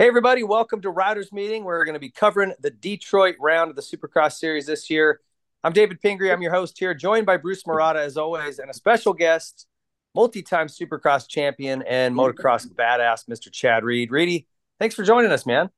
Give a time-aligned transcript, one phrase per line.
[0.00, 1.62] Hey, everybody, welcome to Riders Meeting.
[1.62, 5.20] We're going to be covering the Detroit round of the Supercross Series this year.
[5.62, 6.32] I'm David Pingree.
[6.32, 9.66] I'm your host here, joined by Bruce Murata, as always, and a special guest,
[10.14, 13.52] multi time Supercross champion and motocross badass, Mr.
[13.52, 14.10] Chad Reed.
[14.10, 14.46] Reedy,
[14.78, 15.68] thanks for joining us, man.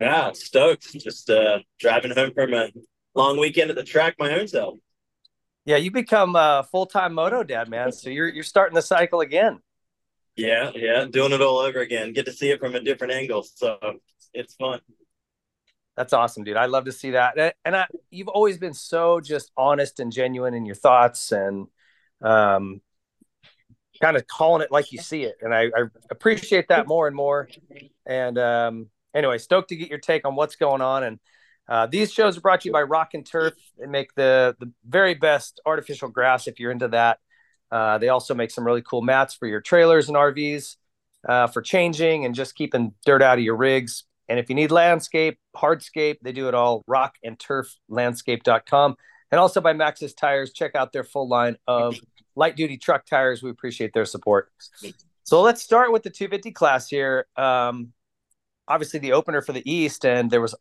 [0.00, 0.94] Yeah, stoked.
[0.94, 2.70] Just uh, driving home from a
[3.14, 4.78] long weekend at the track my own self.
[5.66, 7.92] Yeah, you become a full time moto dad, man.
[7.92, 9.58] So you're you're starting the cycle again.
[10.36, 12.12] Yeah, yeah, doing it all over again.
[12.12, 13.78] Get to see it from a different angle, so
[14.32, 14.80] it's fun.
[15.96, 16.56] That's awesome, dude.
[16.56, 17.56] I love to see that.
[17.64, 21.66] And I, you've always been so just honest and genuine in your thoughts and
[22.22, 22.80] um,
[24.00, 25.36] kind of calling it like you see it.
[25.42, 27.48] And I, I appreciate that more and more.
[28.06, 31.02] And um, anyway, stoked to get your take on what's going on.
[31.02, 31.18] And
[31.68, 33.54] uh, these shows are brought to you by Rock and Turf.
[33.78, 37.18] They make the the very best artificial grass if you're into that.
[37.70, 40.76] Uh, they also make some really cool mats for your trailers and RVs
[41.28, 44.04] uh, for changing and just keeping dirt out of your rigs.
[44.28, 46.84] And if you need landscape, hardscape, they do it all.
[46.86, 48.96] Rock and Turf Landscape.com.
[49.32, 50.52] And also by Maxxis Tires.
[50.52, 51.98] Check out their full line of
[52.36, 53.42] light duty truck tires.
[53.42, 54.50] We appreciate their support.
[55.24, 57.26] So let's start with the 250 class here.
[57.36, 57.92] Um,
[58.66, 60.54] obviously, the opener for the East, and there was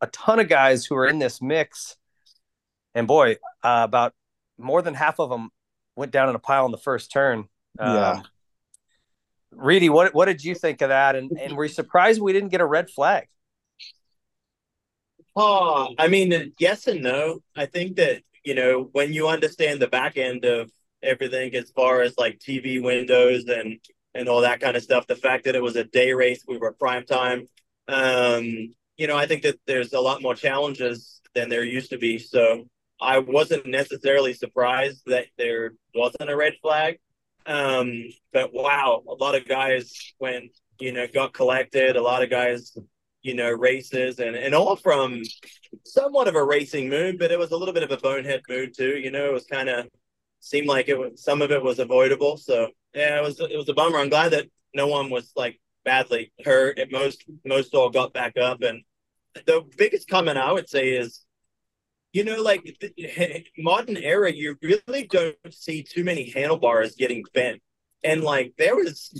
[0.00, 1.96] a ton of guys who were in this mix.
[2.94, 4.14] And boy, uh, about
[4.58, 5.50] more than half of them
[5.96, 7.48] went down in a pile in the first turn.
[7.78, 8.10] Yeah.
[8.10, 8.24] Um,
[9.50, 11.16] Reedy, what what did you think of that?
[11.16, 13.28] And and were you surprised we didn't get a red flag?
[15.36, 17.40] Oh, I mean, yes and no.
[17.56, 20.70] I think that you know when you understand the back end of
[21.02, 23.78] everything, as far as like TV windows and
[24.14, 26.56] and all that kind of stuff, the fact that it was a day race, we
[26.58, 27.48] were prime time.
[27.88, 31.98] Um, you know, I think that there's a lot more challenges than there used to
[31.98, 32.18] be.
[32.18, 32.66] So
[33.00, 36.98] I wasn't necessarily surprised that there wasn't a red flag.
[37.46, 42.30] Um, but wow, a lot of guys went, you know, got collected, a lot of
[42.30, 42.76] guys,
[43.22, 45.22] you know, races and, and all from
[45.84, 48.74] somewhat of a racing mood, but it was a little bit of a bonehead mood
[48.76, 48.96] too.
[48.96, 49.86] You know, it was kind of
[50.40, 52.36] seemed like it was some of it was avoidable.
[52.36, 53.98] So yeah, it was it was a bummer.
[53.98, 56.78] I'm glad that no one was like badly hurt.
[56.78, 58.62] It most most all got back up.
[58.62, 58.82] And
[59.46, 61.23] the biggest comment I would say is
[62.14, 62.62] you know, like
[63.58, 67.60] modern era, you really don't see too many handlebars getting bent,
[68.04, 69.12] and like there was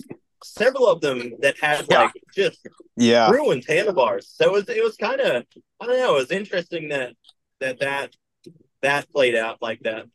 [0.44, 2.66] several of them that had like just
[2.97, 4.28] yeah ruined handlebars.
[4.32, 5.44] So it was it was kind of
[5.81, 6.15] I don't know.
[6.16, 7.15] It was interesting that
[7.60, 8.15] that that
[8.81, 10.06] that played out like that.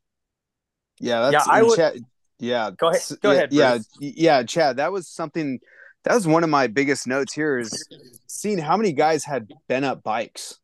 [1.00, 2.00] Yeah, that's Yeah, I would- Chad,
[2.40, 2.72] yeah.
[2.78, 3.88] Go ahead- go yeah, ahead, Yeah, Bruce.
[4.00, 4.78] yeah, Chad.
[4.78, 5.60] That was something.
[6.06, 7.72] That was one of my biggest notes here is
[8.28, 10.60] seeing how many guys had bent up bikes.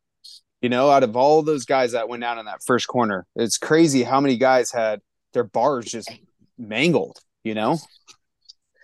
[0.62, 3.58] You know, out of all those guys that went down in that first corner, it's
[3.58, 5.02] crazy how many guys had
[5.34, 6.12] their bars just
[6.58, 7.20] mangled.
[7.44, 7.78] You know?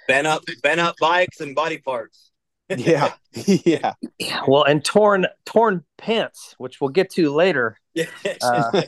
[0.08, 2.28] Bent up bent up bikes and body parts.
[2.78, 3.14] Yeah,
[3.46, 3.94] yeah.
[4.48, 7.78] Well, and torn torn pants, which we'll get to later.
[7.94, 8.06] Yeah.
[8.42, 8.82] Uh,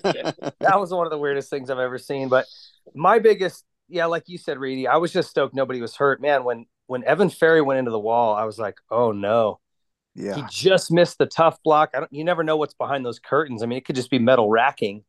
[0.61, 2.29] That was one of the weirdest things I've ever seen.
[2.29, 2.45] But
[2.95, 6.21] my biggest, yeah, like you said, Reedy, I was just stoked nobody was hurt.
[6.21, 9.59] Man, when when Evan Ferry went into the wall, I was like, oh no.
[10.15, 11.91] He just missed the tough block.
[11.93, 13.63] I don't, you never know what's behind those curtains.
[13.63, 15.03] I mean, it could just be metal racking.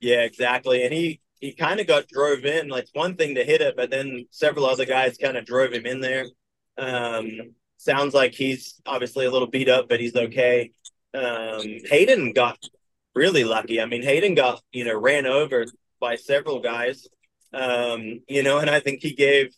[0.00, 0.84] Yeah, exactly.
[0.84, 2.68] And he he kind of got drove in.
[2.68, 5.86] Like one thing to hit it, but then several other guys kind of drove him
[5.86, 6.26] in there.
[6.78, 10.72] Um, sounds like he's obviously a little beat up, but he's okay.
[11.14, 12.58] Um, Haiden got
[13.14, 13.80] really lucky.
[13.80, 15.66] I mean, Haiden got you know ran over
[16.00, 17.06] by several guys.
[17.52, 19.54] Um, you know, and I think he gave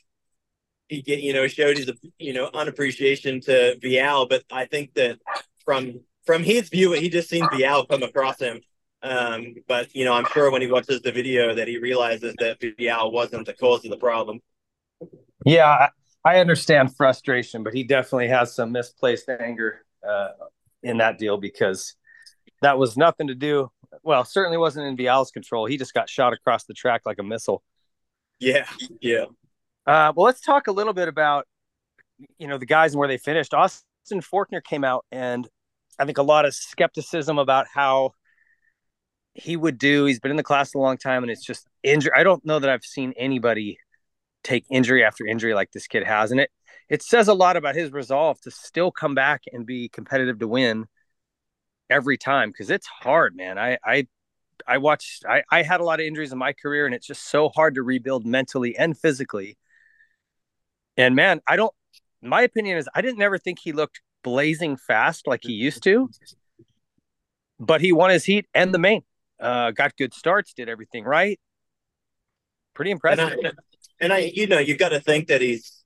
[0.89, 5.19] he get you know showed his you know unappreciation to Vialle, but I think that
[5.65, 8.61] from from his view, he just seen Vialle come across him.
[9.03, 12.61] Um, but you know, I'm sure when he watches the video that he realizes that
[12.61, 14.41] Vialle wasn't the cause of the problem.
[15.45, 15.89] Yeah, I,
[16.25, 20.29] I understand frustration, but he definitely has some misplaced anger uh,
[20.83, 21.95] in that deal because
[22.63, 23.71] that was nothing to do.
[24.03, 25.67] Well, certainly wasn't in Vialle's control.
[25.67, 27.63] He just got shot across the track like a missile.
[28.41, 28.67] Yeah,
[29.01, 29.27] yeah.
[29.89, 31.47] Uh, well, let's talk a little bit about
[32.37, 33.55] you know the guys and where they finished.
[33.55, 35.49] Austin Forkner came out, and
[35.99, 38.13] I think a lot of skepticism about how
[39.33, 40.05] he would do.
[40.05, 42.13] He's been in the class a long time, and it's just injury.
[42.15, 43.79] I don't know that I've seen anybody
[44.45, 46.51] take injury after injury like this kid has, and it
[46.91, 50.49] it says a lot about his resolve to still come back and be competitive to
[50.49, 50.85] win
[51.89, 53.59] every time because it's hard, man.
[53.59, 54.07] I I
[54.67, 55.25] I watched.
[55.27, 57.77] I I had a lot of injuries in my career, and it's just so hard
[57.77, 59.57] to rebuild mentally and physically.
[60.99, 61.73] And man, I don't.
[62.21, 66.11] My opinion is, I didn't never think he looked blazing fast like he used to,
[67.61, 69.03] but he won his heat and the main.
[69.41, 71.39] Uh, got good starts, did everything right.
[72.75, 73.39] Pretty And impressive.
[73.45, 73.51] I,
[74.01, 75.85] and I, you know, you've got to think that he's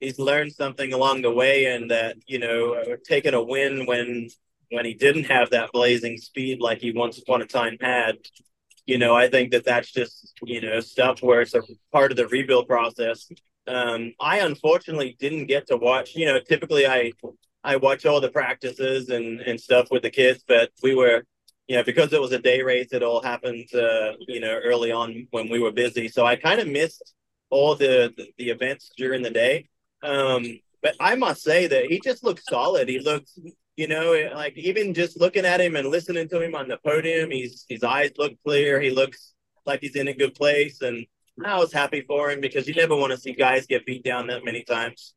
[0.00, 4.28] he's learned something along the way, and that you know, taking a win when
[4.70, 8.16] when he didn't have that blazing speed like he once upon a time had.
[8.86, 11.62] You know, I think that that's just you know stuff where it's a
[11.92, 13.28] part of the rebuild process.
[13.66, 16.14] Um, I unfortunately didn't get to watch.
[16.14, 17.12] You know, typically I
[17.62, 21.24] I watch all the practices and and stuff with the kids, but we were
[21.66, 24.92] you know, because it was a day race, it all happened, uh, you know, early
[24.92, 26.08] on when we were busy.
[26.08, 27.14] So I kind of missed
[27.50, 29.68] all the, the, the events during the day.
[30.02, 32.88] Um, but I must say that he just looks solid.
[32.88, 33.38] He looks,
[33.76, 37.30] you know, like even just looking at him and listening to him on the podium,
[37.30, 38.80] he's his eyes look clear.
[38.80, 39.32] He looks
[39.64, 41.06] like he's in a good place, and
[41.42, 44.28] I was happy for him because you never want to see guys get beat down
[44.28, 45.14] that many times.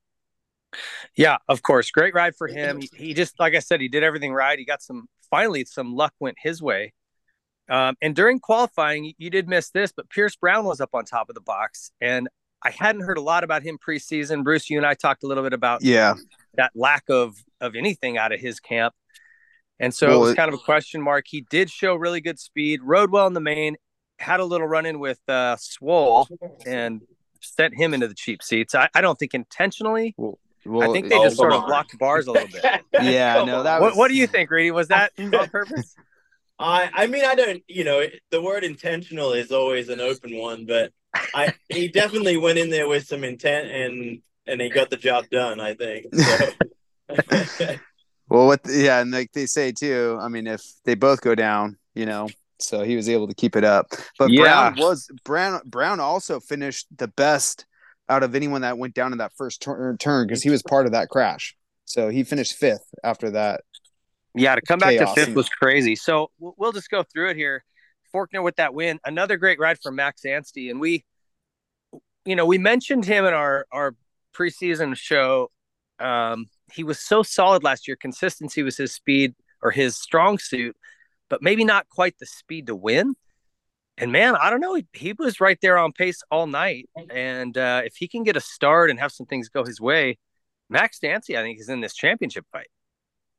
[1.15, 1.91] Yeah, of course.
[1.91, 2.81] Great ride for him.
[2.81, 4.57] He, he just, like I said, he did everything right.
[4.57, 6.93] He got some finally some luck went his way.
[7.69, 11.29] Um, and during qualifying, you did miss this, but Pierce Brown was up on top
[11.29, 12.29] of the box, and
[12.63, 14.43] I hadn't heard a lot about him preseason.
[14.43, 16.15] Bruce, you and I talked a little bit about yeah
[16.55, 18.93] that lack of of anything out of his camp,
[19.81, 21.25] and so well, it was kind of a question mark.
[21.27, 23.75] He did show really good speed, rode well in the main,
[24.17, 26.27] had a little run in with uh, Swoll,
[26.65, 27.01] and
[27.41, 28.75] sent him into the cheap seats.
[28.75, 30.13] I, I don't think intentionally.
[30.17, 32.63] Well, well, I think they oh, just sort of blocked bars a little bit.
[33.01, 33.81] yeah, no, that.
[33.81, 33.91] Was...
[33.91, 34.71] What, what do you think, Reedy?
[34.71, 35.95] Was that on purpose?
[36.59, 40.65] I I mean I don't you know the word intentional is always an open one,
[40.65, 40.91] but
[41.33, 45.25] I he definitely went in there with some intent and and he got the job
[45.29, 45.59] done.
[45.59, 46.07] I think.
[46.15, 47.75] So.
[48.29, 48.61] well, what?
[48.67, 50.17] Yeah, and like they say too.
[50.19, 52.27] I mean, if they both go down, you know,
[52.59, 53.87] so he was able to keep it up.
[54.17, 54.71] But yeah.
[54.71, 55.61] Brown was Brown.
[55.65, 57.65] Brown also finished the best
[58.09, 60.93] out of anyone that went down in that first turn because he was part of
[60.93, 61.55] that crash.
[61.85, 63.61] So he finished fifth after that.
[64.35, 65.95] Yeah, to come back to fifth was crazy.
[65.95, 67.63] So we'll just go through it here.
[68.13, 71.03] Forkner with that win, another great ride from Max Anstie, and we,
[72.25, 73.95] you know, we mentioned him in our our
[74.33, 75.51] preseason show.
[75.99, 77.97] Um, he was so solid last year.
[77.97, 80.75] Consistency was his speed or his strong suit,
[81.29, 83.15] but maybe not quite the speed to win
[83.97, 84.75] and man, I don't know.
[84.75, 86.87] He, he, was right there on pace all night.
[87.09, 90.19] And uh, if he can get a start and have some things go his way,
[90.69, 92.67] Max Anstie, I think, is in this championship fight.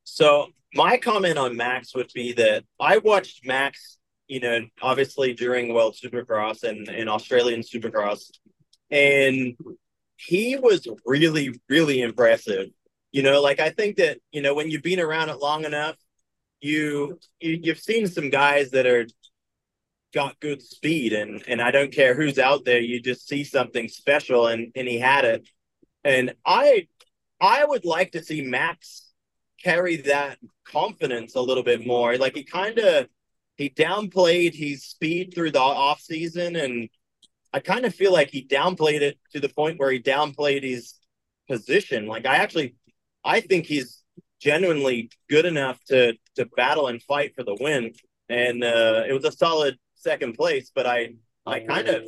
[0.05, 5.73] So my comment on Max would be that I watched Max, you know, obviously during
[5.73, 8.31] World Supercross and, and Australian Supercross,
[8.90, 9.55] and
[10.17, 12.69] he was really, really impressive.
[13.12, 15.96] You know, like I think that you know when you've been around it long enough,
[16.60, 19.06] you, you you've seen some guys that are
[20.14, 23.88] got good speed and and I don't care who's out there you just see something
[23.88, 25.49] special and and he had it.
[26.05, 26.88] And I
[27.40, 29.12] I would like to see Max
[29.62, 32.16] carry that confidence a little bit more.
[32.16, 33.08] Like he kind of
[33.56, 36.88] he downplayed his speed through the off season and
[37.52, 40.94] I kind of feel like he downplayed it to the point where he downplayed his
[41.49, 42.06] position.
[42.06, 42.76] Like I actually
[43.25, 43.97] I think he's
[44.40, 47.93] genuinely good enough to to battle and fight for the win
[48.29, 51.14] and uh, it was a solid second place, but I
[51.46, 52.05] I kind of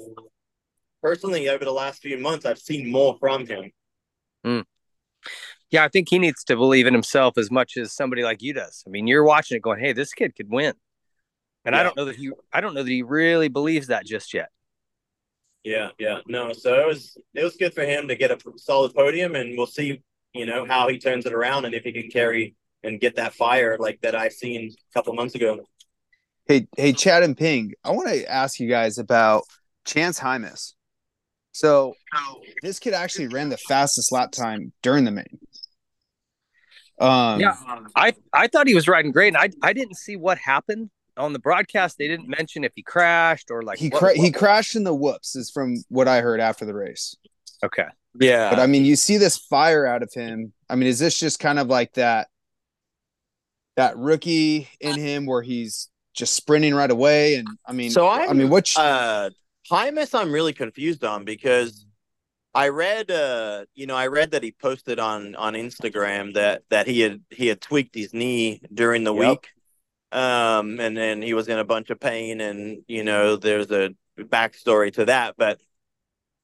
[1.02, 3.70] personally over the last few months I've seen more from him.
[4.44, 4.64] Mm.
[5.70, 8.52] Yeah, I think he needs to believe in himself as much as somebody like you
[8.52, 8.82] does.
[8.86, 10.74] I mean, you're watching it going, "Hey, this kid could win,"
[11.64, 11.80] and yeah.
[11.80, 14.50] I don't know that he I don't know that he really believes that just yet.
[15.62, 16.52] Yeah, yeah, no.
[16.52, 19.66] So it was it was good for him to get a solid podium, and we'll
[19.66, 20.02] see,
[20.34, 23.34] you know, how he turns it around and if he can carry and get that
[23.34, 25.60] fire like that I've seen a couple months ago.
[26.46, 29.44] Hey, hey, Chad and Ping, I want to ask you guys about
[29.84, 30.74] Chance Hymas.
[31.52, 31.94] So
[32.62, 35.38] this kid actually ran the fastest lap time during the main.
[37.00, 37.56] Um, yeah,
[37.96, 41.32] I I thought he was riding great, and I I didn't see what happened on
[41.32, 41.96] the broadcast.
[41.98, 44.94] They didn't mention if he crashed or like he cra- what, he crashed in the
[44.94, 45.34] whoops.
[45.34, 47.16] Is from what I heard after the race.
[47.64, 47.86] Okay,
[48.18, 50.52] yeah, but I mean, you see this fire out of him.
[50.68, 52.28] I mean, is this just kind of like that
[53.76, 57.36] that rookie in him where he's just sprinting right away.
[57.36, 59.30] And I mean, so I'm, I mean, which uh,
[59.70, 61.86] Hymas I'm really confused on because
[62.54, 66.86] I read, uh, you know, I read that he posted on on Instagram that that
[66.86, 69.28] he had he had tweaked his knee during the yep.
[69.30, 69.48] week,
[70.12, 73.94] um, and then he was in a bunch of pain, and you know, there's a
[74.18, 75.36] backstory to that.
[75.38, 75.60] But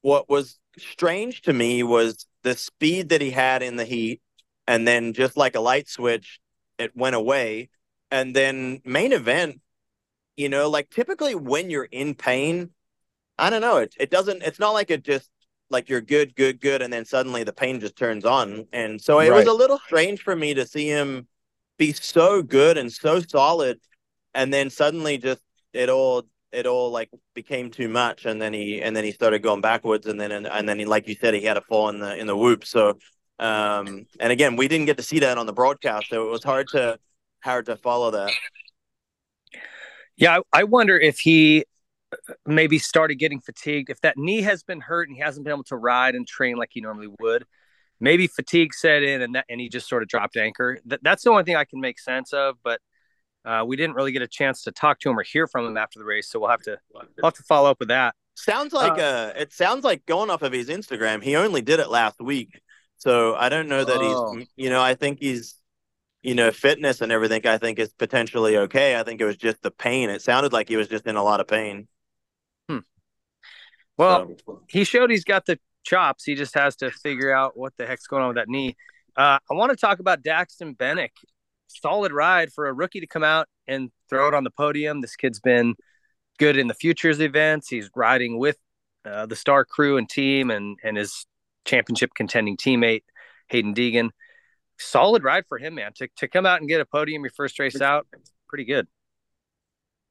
[0.01, 4.21] what was strange to me was the speed that he had in the heat,
[4.67, 6.39] and then just like a light switch,
[6.77, 7.69] it went away
[8.11, 9.61] and then main event,
[10.35, 12.71] you know, like typically when you're in pain,
[13.37, 15.29] I don't know, it it doesn't it's not like it just
[15.69, 18.67] like you're good, good, good, and then suddenly the pain just turns on.
[18.71, 19.37] And so it right.
[19.37, 21.27] was a little strange for me to see him
[21.77, 23.79] be so good and so solid,
[24.33, 25.41] and then suddenly just
[25.73, 26.23] it all
[26.57, 30.07] it all like became too much, and then he and then he started going backwards,
[30.07, 32.17] and then and, and then he, like you said, he had a fall in the
[32.17, 32.65] in the whoop.
[32.65, 32.97] So,
[33.37, 36.43] um, and again, we didn't get to see that on the broadcast, so it was
[36.43, 36.97] hard to
[37.41, 38.31] hard to follow that.
[40.15, 41.65] Yeah, I, I wonder if he
[42.45, 43.91] maybe started getting fatigued.
[43.91, 46.57] If that knee has been hurt and he hasn't been able to ride and train
[46.57, 47.45] like he normally would,
[47.99, 50.79] maybe fatigue set in and that and he just sort of dropped anchor.
[50.85, 52.55] That, that's the only thing I can make sense of.
[52.63, 52.81] But
[53.47, 55.77] uh, we didn't really get a chance to talk to him or hear from him
[55.77, 58.15] after the race, so we'll have to we'll have to follow up with that.
[58.35, 61.79] Sounds like uh, uh it sounds like going off of his Instagram, he only did
[61.79, 62.61] it last week.
[62.97, 64.35] So I don't know that oh.
[64.35, 65.55] he's you know, I think he's
[66.21, 68.99] you know, fitness and everything I think is potentially okay.
[68.99, 70.09] I think it was just the pain.
[70.09, 71.87] It sounded like he was just in a lot of pain.
[72.67, 72.79] Hmm.
[73.97, 74.61] Well, so.
[74.67, 76.25] he showed he's got the chops.
[76.25, 78.75] He just has to figure out what the heck's going on with that knee.
[79.15, 81.11] Uh, I want to talk about Daxton Bennick
[81.67, 85.01] solid ride for a rookie to come out and throw it on the podium.
[85.01, 85.75] This kid's been
[86.39, 87.69] good in the futures events.
[87.69, 88.57] He's riding with
[89.05, 91.25] uh, the star crew and team and and his
[91.65, 93.03] championship contending teammate
[93.51, 94.09] Haiden Deegan.
[94.79, 95.91] Solid ride for him, man.
[95.95, 98.07] To to come out and get a podium your first race out,
[98.47, 98.87] pretty good.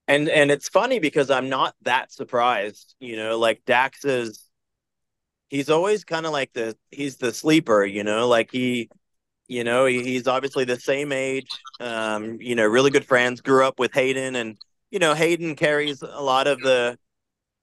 [0.08, 2.94] And and it's funny because I'm not that surprised.
[3.00, 4.46] You know, like Dax is
[5.48, 8.88] he's always kind of like the he's the sleeper, you know, like he
[9.48, 11.48] you know, he's obviously the same age.
[11.80, 13.40] Um, you know, really good friends.
[13.40, 14.56] Grew up with Haiden, and
[14.90, 16.98] you know, Haiden carries a lot of the,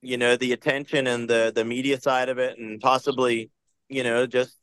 [0.02, 3.52] you know, the attention and the the media side of it, and possibly,
[3.90, 4.58] you know, just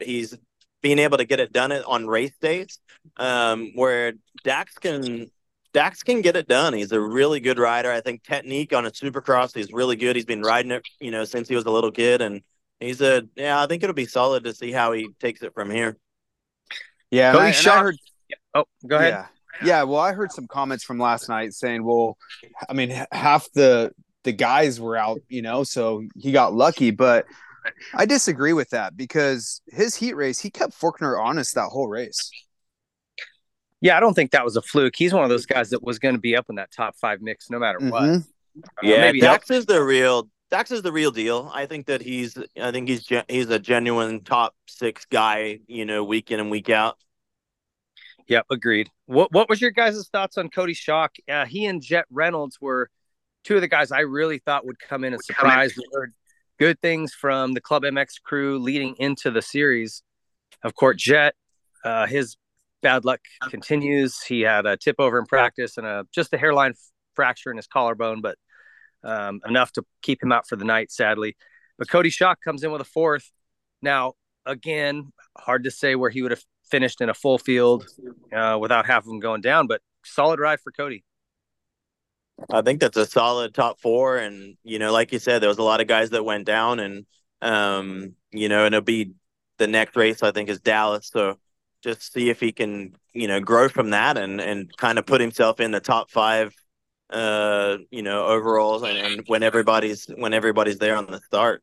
[0.00, 0.36] he's
[0.82, 2.78] being able to get it done on race days,
[3.16, 4.12] um, where
[4.44, 5.30] Dax can
[5.72, 6.74] Dax can get it done.
[6.74, 7.90] He's a really good rider.
[7.90, 10.16] I think technique on a supercross, he's really good.
[10.16, 12.42] He's been riding it, you know, since he was a little kid, and
[12.80, 13.62] he's a yeah.
[13.62, 15.96] I think it'll be solid to see how he takes it from here.
[17.10, 17.96] Yeah, Cody and I, heard.
[18.54, 19.26] Oh, go ahead.
[19.62, 19.66] Yeah.
[19.66, 22.16] yeah, well, I heard some comments from last night saying, "Well,
[22.68, 23.92] I mean, half the
[24.24, 27.26] the guys were out, you know, so he got lucky." But
[27.94, 32.30] I disagree with that because his heat race, he kept Forkner honest that whole race.
[33.80, 34.94] Yeah, I don't think that was a fluke.
[34.96, 37.20] He's one of those guys that was going to be up in that top five
[37.20, 38.02] mix no matter what.
[38.02, 38.28] Mm-hmm.
[38.82, 41.50] Yeah, uh, maybe Dax is the real Dax is the real deal.
[41.52, 45.58] I think that he's I think he's he's a genuine top six guy.
[45.66, 46.96] You know, week in and week out.
[48.26, 48.88] Yep, agreed.
[49.04, 51.10] What What was your guys' thoughts on Coty Schock?
[51.30, 52.88] Uh, he and Jett Reynolds were
[53.44, 55.74] two of the guys I really thought would come in and surprise.
[55.76, 56.14] We heard
[56.58, 60.02] good things from the Club MX crew leading into the series.
[60.62, 61.34] Of course, Jett,
[61.84, 62.38] uh, his
[62.80, 63.20] bad luck
[63.50, 64.22] continues.
[64.22, 66.72] He had a tip over in practice and a just a hairline
[67.14, 68.38] fracture in his collarbone, but
[69.06, 71.36] um, enough to keep him out for the night, sadly.
[71.78, 73.30] But Coty Schock comes in with a fourth.
[73.80, 77.86] Now, again, hard to say where he would have finished in a full field
[78.34, 81.04] uh, without half of them going down, but solid ride for Coty.
[82.50, 84.18] I think that's a solid top four.
[84.18, 86.80] And, you know, like you said, there was a lot of guys that went down
[86.80, 87.06] and,
[87.40, 89.12] um, you know, and it'll be
[89.58, 91.08] the next race, I think, is Dallas.
[91.12, 91.38] So
[91.82, 95.20] just see if he can, you know, grow from that and, and kind of put
[95.20, 96.54] himself in the top five
[97.10, 101.62] uh, you know, overalls and, and when everybody's when everybody's there on the start.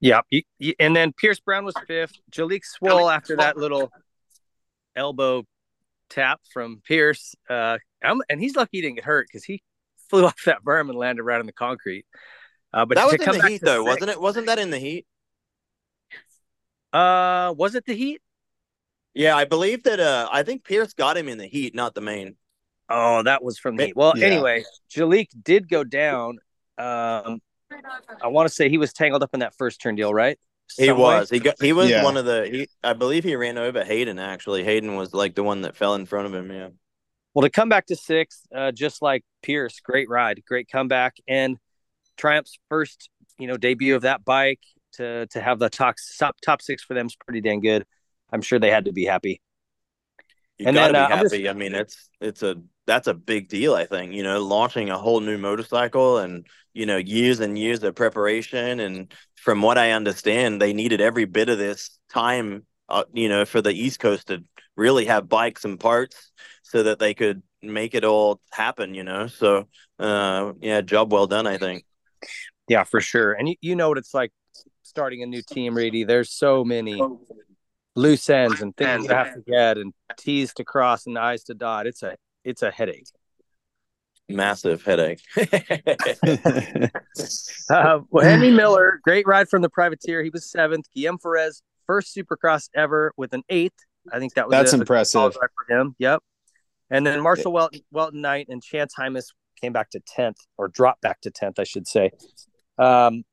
[0.00, 0.20] Yeah,
[0.78, 2.12] and then Pierce Brown was fifth.
[2.30, 3.90] Jalek Swoll after that little
[4.94, 5.44] elbow
[6.08, 9.62] tap from Pierce, uh, and he's lucky he didn't get hurt because he
[10.08, 12.06] flew off that berm and landed right on the concrete.
[12.72, 14.20] Uh, but that was in the heat, though, was wasn't it?
[14.20, 15.06] Wasn't that in the heat?
[16.92, 18.20] Uh, was it the heat?
[19.14, 20.00] Yeah, I believe that.
[20.00, 22.36] Uh, I think Pierce got him in the heat, not the main.
[22.88, 24.14] Oh, that was from the well.
[24.16, 24.26] Yeah.
[24.26, 26.38] Anyway, Jalek did go down.
[26.78, 27.40] Um,
[28.22, 30.38] I want to say he was tangled up in that first turn deal, right?
[30.68, 31.30] Some he was.
[31.30, 31.38] Way?
[31.38, 31.54] He got.
[31.60, 32.04] He was yeah.
[32.04, 32.48] one of the.
[32.50, 34.20] He, I believe he ran over Haiden.
[34.20, 36.50] Actually, Haiden was like the one that fell in front of him.
[36.50, 36.68] Yeah.
[37.34, 41.58] Well, to come back to sixth, uh, just like Pierce, great ride, great comeback, and
[42.16, 44.60] Triumph's first, you know, debut of that bike
[44.94, 47.84] to to have the top top, top six for them is pretty dang good.
[48.32, 49.40] I'm sure they had to be happy.
[50.58, 51.42] You and gotta then, be uh, happy.
[51.42, 52.56] Just, I mean, it's it's a
[52.88, 53.74] that's a big deal.
[53.74, 57.82] I think you know launching a whole new motorcycle and you know years and years
[57.84, 58.80] of preparation.
[58.80, 63.44] And from what I understand, they needed every bit of this time, uh, you know,
[63.44, 64.42] for the East Coast to
[64.76, 68.94] really have bikes and parts so that they could make it all happen.
[68.94, 69.68] You know, so
[69.98, 71.46] uh, yeah, job well done.
[71.46, 71.84] I think.
[72.68, 73.32] Yeah, for sure.
[73.34, 74.32] And you, you know what it's like
[74.82, 76.04] starting a new team, Reedy.
[76.04, 77.00] There's so many
[77.94, 81.54] loose ends and things to have to get and T's to cross and I's to
[81.54, 81.86] dot.
[81.86, 82.16] It's a
[82.48, 83.06] it's a headache.
[84.28, 85.20] Massive headache.
[87.70, 90.22] uh, well, Henry Miller, great ride from the privateer.
[90.22, 90.86] He was seventh.
[90.96, 93.76] Guillem Farrés, first Supercross ever with an eighth.
[94.12, 95.94] I think that was that's impressive for him.
[95.98, 96.22] Yep.
[96.90, 99.26] And then Marshall Welton, Weltin Knight and Chance Hymas
[99.60, 102.10] came back to 10th or dropped back to 10th, I should say.
[102.78, 103.24] Um,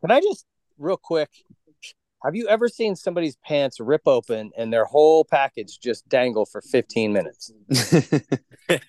[0.00, 0.44] can I just
[0.78, 1.30] real quick?
[2.22, 6.60] Have you ever seen somebody's pants rip open and their whole package just dangle for
[6.60, 7.50] 15 minutes?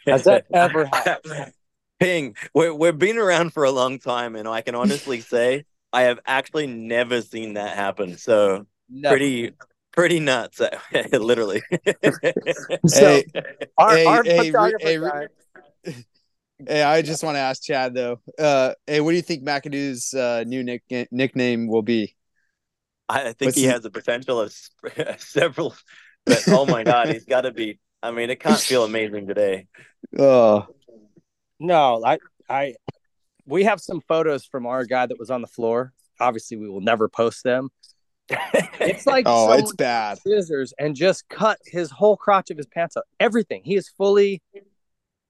[0.06, 1.54] Has that ever happened?
[2.00, 6.04] Ping, we're we're been around for a long time, and I can honestly say I
[6.04, 8.18] have actually never seen that happen.
[8.18, 9.16] So Never.
[9.16, 9.52] pretty
[9.94, 10.60] pretty nuts,
[11.12, 11.62] literally.
[12.88, 13.26] So, hey,
[13.78, 15.94] our, hey, our hey, photographer hey, guy-
[16.68, 18.20] hey, I just want to ask Chad though.
[18.38, 22.16] Uh, hey, what do you think McAdoo's uh, new nick- nickname will be?
[23.20, 24.54] I think What's he his- has the potential of
[25.20, 25.76] several,
[26.26, 27.80] but oh my god, he's got to be.
[28.04, 29.68] I mean, it can't feel amazing today.
[30.18, 30.66] Oh,
[31.60, 32.18] No, I,
[32.50, 32.74] I,
[33.46, 35.94] we have some photos from our guy that was on the floor.
[36.20, 37.70] Obviously, we will never post them.
[38.80, 40.18] It's like oh, it's bad.
[40.20, 43.04] scissors and just cut his whole crotch of his pants up.
[43.20, 43.62] Everything.
[43.64, 44.42] He is fully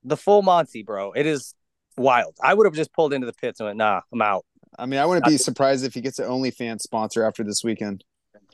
[0.06, 1.12] the full Monty, bro.
[1.12, 1.54] It is
[1.98, 2.38] wild.
[2.42, 4.46] I would have just pulled into the pits and went, nah, I'm out.
[4.78, 8.04] I mean, I wouldn't be surprised if he gets an OnlyFans sponsor after this weekend.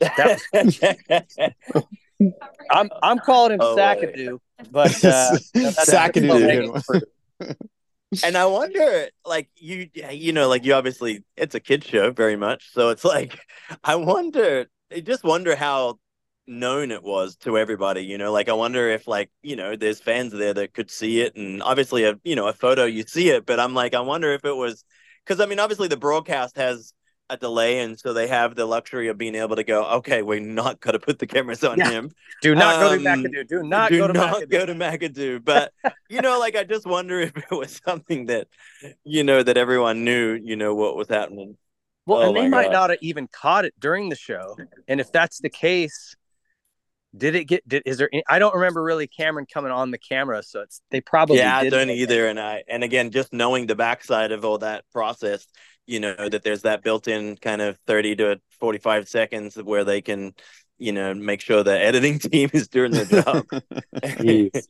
[2.70, 3.98] I'm I'm calling him Oh, wait.
[3.98, 4.38] Sackadoo,
[4.70, 7.02] but uh, Sackadoo.
[8.24, 12.36] and I wonder, like you, you know, like you obviously, it's a kid show very
[12.36, 12.72] much.
[12.72, 13.38] So it's like,
[13.84, 15.98] I wonder, I just wonder how
[16.46, 18.02] known it was to everybody.
[18.02, 21.20] You know, like I wonder if, like, you know, there's fans there that could see
[21.20, 24.00] it, and obviously, a you know, a photo you see it, but I'm like, I
[24.00, 24.84] wonder if it was
[25.28, 26.92] because I mean, obviously, the broadcast has
[27.30, 30.40] a delay, and so they have the luxury of being able to go, okay, we're
[30.40, 31.90] not going to put the cameras on Yeah.
[31.90, 33.46] him do not go to Um, McAdoo.
[33.46, 34.50] Do not do go to not McAdoo.
[34.50, 35.44] go to McAdoo.
[35.44, 35.72] But
[36.08, 38.48] you know, like I just wonder if it was something that
[39.04, 41.56] you know that everyone knew, you know, what was happening.
[42.06, 42.72] Well, Oh and they might God.
[42.72, 44.56] not have even caught it during the show.
[44.88, 46.16] And if that's the case,
[47.18, 47.68] did it get?
[47.68, 48.08] Did, is there?
[48.12, 51.56] any- I don't remember really Cameron coming on the camera, so it's they probably yeah,
[51.56, 52.26] I don't either.
[52.26, 55.46] And I and again, just knowing the backside of all that process,
[55.86, 60.32] you know, that there's that built-in kind of thirty to forty-five seconds where they can,
[60.78, 63.44] you know, make sure the editing team is doing their job.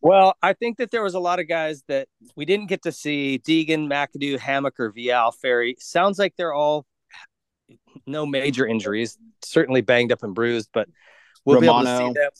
[0.00, 2.92] Well, I think that there was a lot of guys that we didn't get to
[2.92, 3.40] see.
[3.44, 5.76] Deegan, McAdoo, Hammaker, or Vialle Ferry.
[5.80, 6.86] Sounds like they're all
[8.06, 9.18] no major injuries.
[9.44, 10.88] Certainly banged up and bruised, but
[11.48, 12.30] we'll be able to see them.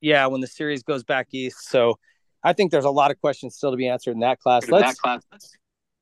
[0.00, 1.68] Yeah, when the series goes back east.
[1.68, 1.98] So
[2.42, 4.68] I think there's a lot of questions still to be answered in that class.
[4.68, 5.00] Let's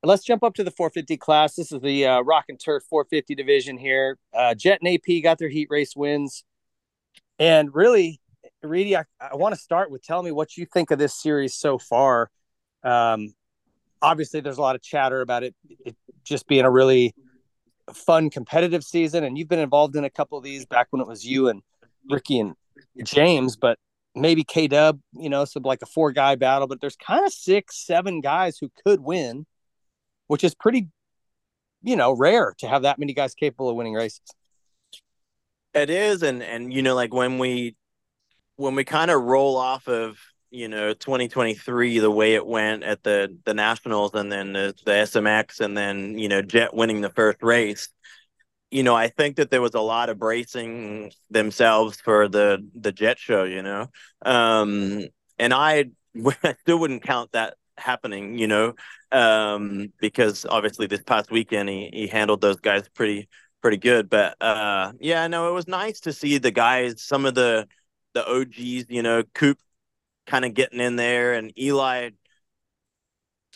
[0.03, 1.55] let's jump up to the 450 class.
[1.55, 4.17] This is the uh, Rock and Turf 450 division here.
[4.33, 6.43] Uh, Jett and AP got their heat race wins,
[7.39, 8.19] and really,
[8.61, 11.55] Reedy, I, I want to start with telling me what you think of this series
[11.55, 12.29] so far.
[12.83, 13.33] Um,
[14.01, 17.15] obviously, there's a lot of chatter about it, it just being a really
[17.93, 21.07] fun competitive season, and you've been involved in a couple of these back when it
[21.07, 21.63] was you and
[22.09, 22.55] Ricky and
[23.03, 23.77] James, but
[24.15, 27.33] maybe K Dub, you know, so like a four guy battle, but there's kind of
[27.33, 29.45] six, seven guys who could win,
[30.27, 30.89] which is pretty,
[31.83, 34.21] you know, rare to have that many guys capable of winning races.
[35.73, 37.75] It is, and and you know, like when we
[38.55, 40.17] when we kind of roll off of
[40.49, 44.91] you know 2023 the way it went at the the nationals and then the, the
[44.91, 47.89] smx and then you know jett winning the first race
[48.71, 52.91] you know i think that there was a lot of bracing themselves for the the
[52.91, 53.87] jett show you know
[54.25, 55.05] um
[55.39, 55.85] and i
[56.43, 58.73] I still wouldn't count that happening you know
[59.11, 63.29] um because obviously this past weekend he, he handled those guys pretty
[63.61, 67.35] pretty good but uh yeah no it was nice to see the guys some of
[67.35, 67.67] the
[68.17, 69.59] the OGs, you know, Coop
[70.25, 72.09] kind of getting in there and Eli.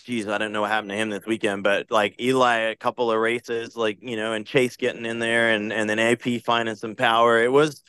[0.03, 3.11] Geez, I don't know what happened to him this weekend, but like Eli, a couple
[3.11, 6.75] of races, like you know, and Chase getting in there, and and then AP finding
[6.75, 7.41] some power.
[7.43, 7.83] It was,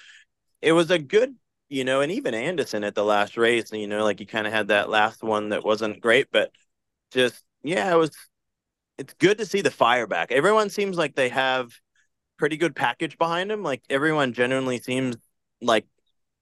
[0.63, 1.37] it was a good,
[1.69, 4.53] you know, and even Anderson at the last race, you know, like he kind of
[4.53, 6.53] had that last one that wasn't great, but
[7.13, 8.13] just yeah, it was.
[8.99, 10.31] It's good to see the fire back.
[10.33, 11.73] Everyone seems like they have
[12.39, 13.63] pretty good package behind them.
[13.63, 15.17] Like everyone genuinely seems
[15.61, 15.87] like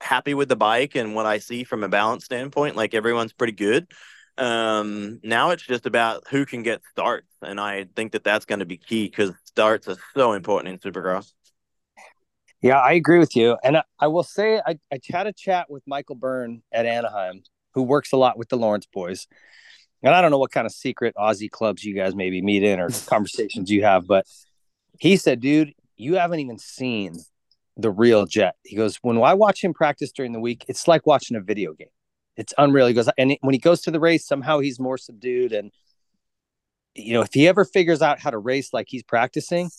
[0.01, 2.77] happy with the bike and what I see from a balance standpoint.
[2.77, 3.89] Like everyone's pretty good.
[4.40, 8.61] Um, now it's just about who can get starts, and I think that that's going
[8.61, 11.33] to be key because starts are so important in Supercross.
[12.62, 13.57] Yeah, I agree with you.
[13.62, 17.42] And I, I will say, I, I had a chat with Michael Byrne at Anaheim,
[17.74, 19.26] who works a lot with the Lawrence boys.
[20.03, 22.81] And I don't know what kind of secret Aussie clubs you guys maybe meet in
[22.81, 24.26] or conversations you have, but
[24.98, 27.18] he said, dude, you haven't even seen
[27.76, 28.57] the real Jett.
[28.62, 31.72] He goes, when I watch him practice during the week, it's like watching a video
[31.72, 31.88] game.
[32.40, 32.87] It's unreal.
[32.87, 35.53] He goes, and when he goes to the race, somehow he's more subdued.
[35.53, 35.70] And,
[36.94, 39.70] you know, if he ever figures out how to race like he's practicing,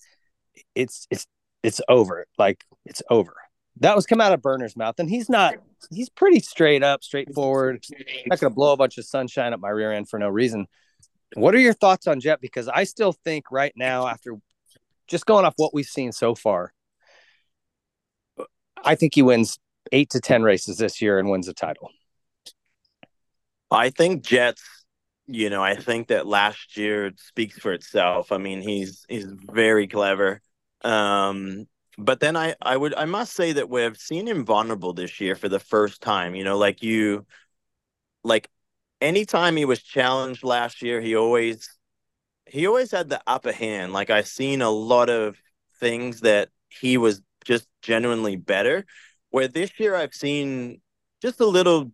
[0.76, 1.26] it's, it's,
[1.64, 2.28] it's over.
[2.38, 3.34] Like it's over.
[3.80, 5.56] That was come out of Burner's mouth, and he's not.
[5.90, 7.84] He's pretty straight up, straightforward.
[8.28, 10.68] Not going to blow a bunch of sunshine up my rear end for no reason.
[11.34, 12.42] What are your thoughts on Jett?
[12.42, 14.36] Because I still think right now, after
[15.08, 16.74] just going off what we've seen so far,
[18.84, 19.58] I think he wins
[19.92, 21.90] eight to ten races this year and wins the title.
[23.72, 24.64] I think Jett's.
[25.28, 28.32] You know, I think that last year speaks for itself.
[28.34, 30.42] I mean, he's he's very clever.
[30.84, 35.22] Um, but then I I would I must say that we've seen him vulnerable this
[35.22, 36.36] year for the first time.
[36.36, 37.26] You know, like you,
[38.24, 38.50] like
[39.02, 41.70] anytime he was challenged last year, he always
[42.48, 43.94] he always had the upper hand.
[43.94, 45.38] Like I've seen a lot of
[45.80, 48.86] things that he was just genuinely better.
[49.32, 50.82] Where this year I've seen
[51.22, 51.92] just a little,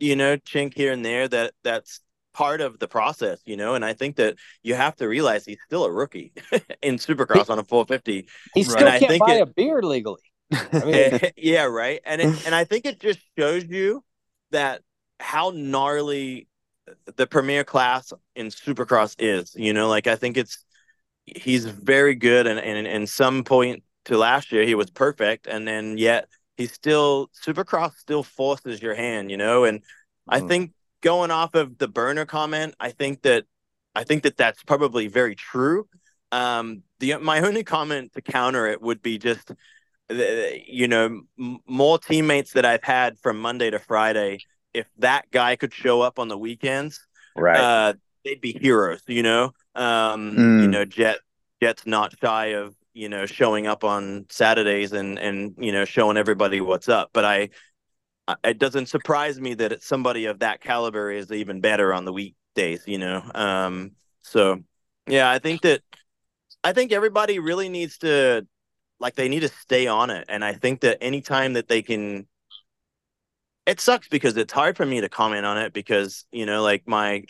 [0.00, 2.00] you know, chink here and there that that's
[2.32, 3.74] part of the process, you know.
[3.74, 6.32] And I think that you have to realize he's still a rookie
[6.82, 8.28] in Supercross on a 450.
[8.54, 10.22] He still And can't buy it- a beard legally.
[10.52, 12.00] I mean, yeah, right.
[12.04, 14.02] And it, and I think it just shows you
[14.50, 14.82] that
[15.20, 16.48] how gnarly
[17.16, 19.54] the premier class in Supercross is.
[19.54, 20.64] You know, like I think it's
[21.26, 25.66] he's very good, and and in some point to last year he was perfect, and
[25.66, 26.28] then yet
[26.60, 29.30] he's still Supercross still forces your hand.
[29.30, 29.82] You know, and
[30.28, 30.48] I Mhm.
[30.48, 33.46] think going off of the burner comment, I think that
[33.94, 35.88] I think that that's probably very true.
[36.30, 39.50] Um, the my only comment to counter it would be just
[40.66, 44.40] you know, m- more teammates that I've had from Monday to Friday.
[44.74, 47.60] If that guy could show up on the weekends, right.
[47.60, 47.92] uh,
[48.24, 49.02] they'd be heroes.
[49.06, 49.44] You know,
[49.76, 50.62] um, Mm.
[50.62, 51.20] you know, Jett
[51.62, 56.16] Jett's not shy of you know showing up on Saturdays and and you know showing
[56.16, 57.10] everybody what's up.
[57.12, 57.48] But I,
[58.44, 62.84] it doesn't surprise me that somebody of that caliber is even better on the weekdays.
[62.86, 64.62] You know, um, so
[65.06, 65.82] yeah, I think that
[66.62, 68.46] I think everybody really needs to
[69.00, 72.26] like they need to stay on it and i think that anytime that they can
[73.66, 76.86] it sucks because it's hard for me to comment on it because you know like
[76.86, 77.24] my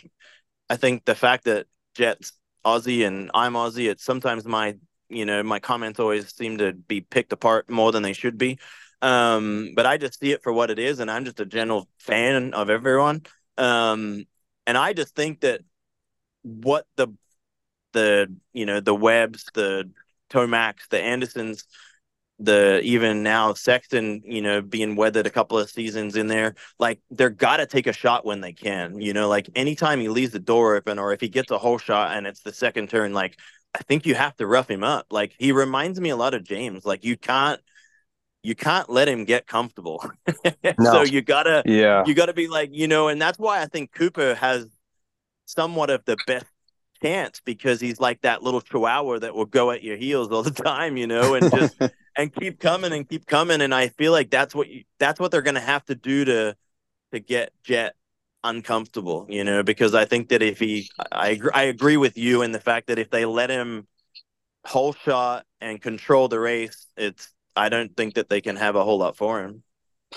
[0.69, 2.33] i think the fact that jett's
[2.65, 4.75] aussie and i'm aussie it's sometimes my
[5.11, 8.57] you know my comments always seem to be picked apart more than they should be
[9.01, 11.87] um but i just see it for what it is and i'm just a general
[11.99, 13.21] fan of everyone
[13.57, 14.25] um
[14.67, 15.61] and i just think that
[16.43, 17.07] what the
[17.93, 19.89] the you know the Webbs the
[20.29, 21.65] Tomacs, the Andersons,
[22.39, 26.99] the even now Sexton, you know, being weathered a couple of seasons in there, like
[27.09, 28.99] they're gotta take a shot when they can.
[29.01, 31.77] You know, like anytime he leaves the door open or if he gets a whole
[31.77, 33.37] shot and it's the second turn, like
[33.73, 35.07] I think you have to rough him up.
[35.11, 36.85] Like he reminds me a lot of James.
[36.85, 37.61] Like you can't
[38.43, 40.03] you can't let him get comfortable.
[40.79, 40.91] No.
[40.91, 42.03] so you gotta Yeah.
[42.05, 44.67] you got to be like you know and that's why i think cooper has
[45.45, 46.45] somewhat of the best
[47.03, 50.51] chance because he's like that little chihuahua that will go at your heels all the
[50.51, 51.75] time you know and just
[52.17, 55.31] and keep coming and keep coming and i feel like that's what you that's what
[55.31, 56.55] they're to have to do to
[57.11, 57.95] to get jett
[58.43, 62.41] uncomfortable you know because i think that if he i agree, I agree with you
[62.41, 63.87] in the fact that if they let him
[64.65, 68.83] whole shot and control the race it's i don't think that they can have a
[68.83, 69.63] whole lot for him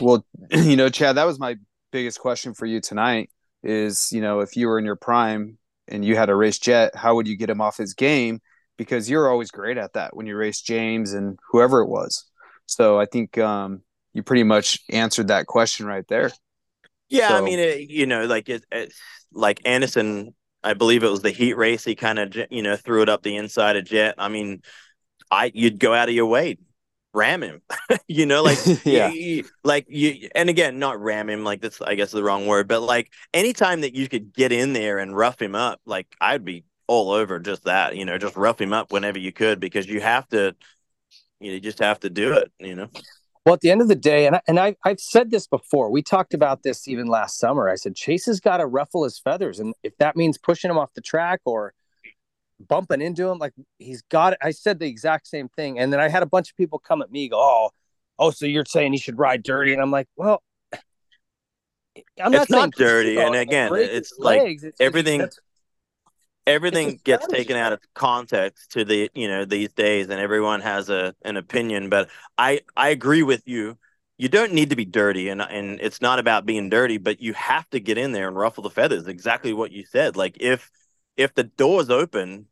[0.00, 1.56] Well, you know, Chad, that was my
[1.92, 3.30] biggest question for you tonight
[3.62, 5.58] is, you know, if you were in your prime
[5.88, 8.40] and you had a race jett, how would you get him off his game?
[8.76, 12.24] Because you're always great at that when you race James and whoever it was.
[12.66, 13.82] So I think um,
[14.12, 16.32] you pretty much answered that question right there.
[17.14, 18.98] Yeah, I mean, it, you know, like it, it's
[19.32, 20.34] like Anderson.
[20.62, 21.84] I believe it was the heat race.
[21.84, 24.14] He kind of, you know, threw it up the inside of Jett.
[24.18, 24.62] I mean,
[25.30, 26.58] I you'd go out of your way,
[27.12, 27.62] ram him.
[28.08, 29.08] you know, like Yeah.
[29.10, 30.28] you- you- like you.
[30.34, 31.44] And again, not ram him.
[31.44, 32.68] Like that's, I guess, the wrong word.
[32.68, 36.44] But like anytime that you could get in there and rough him up, like I'd
[36.44, 37.96] be all over just that.
[37.96, 40.54] You know, just rough him up whenever you could because you have to.
[41.40, 42.50] You just have to do it.
[42.58, 42.88] You know.
[43.44, 45.90] Well, at the end of the day, and I, and I I've said this before.
[45.90, 47.68] We talked about this even last summer.
[47.68, 50.78] I said Chase has got to ruffle his feathers, and if that means pushing him
[50.78, 51.74] off the track or
[52.66, 54.38] bumping into him, like he's got it.
[54.42, 57.02] I said the exact same thing, and then I had a bunch of people come
[57.02, 57.70] at me, go, "Oh,
[58.18, 60.42] oh, so you're saying he should ride dirty?" And I'm like, "Well,
[62.18, 64.64] I'm It's saying not dirty, and again, it's like legs.
[64.64, 65.38] It's- everything- that's-
[66.46, 70.90] everything gets taken out of context to the you know these days and everyone has
[70.90, 73.78] a an opinion but i i agree with you
[74.18, 77.32] you don't need to be dirty and and it's not about being dirty but you
[77.32, 80.70] have to get in there and ruffle the feathers exactly what you said like if
[81.16, 82.46] if the door's open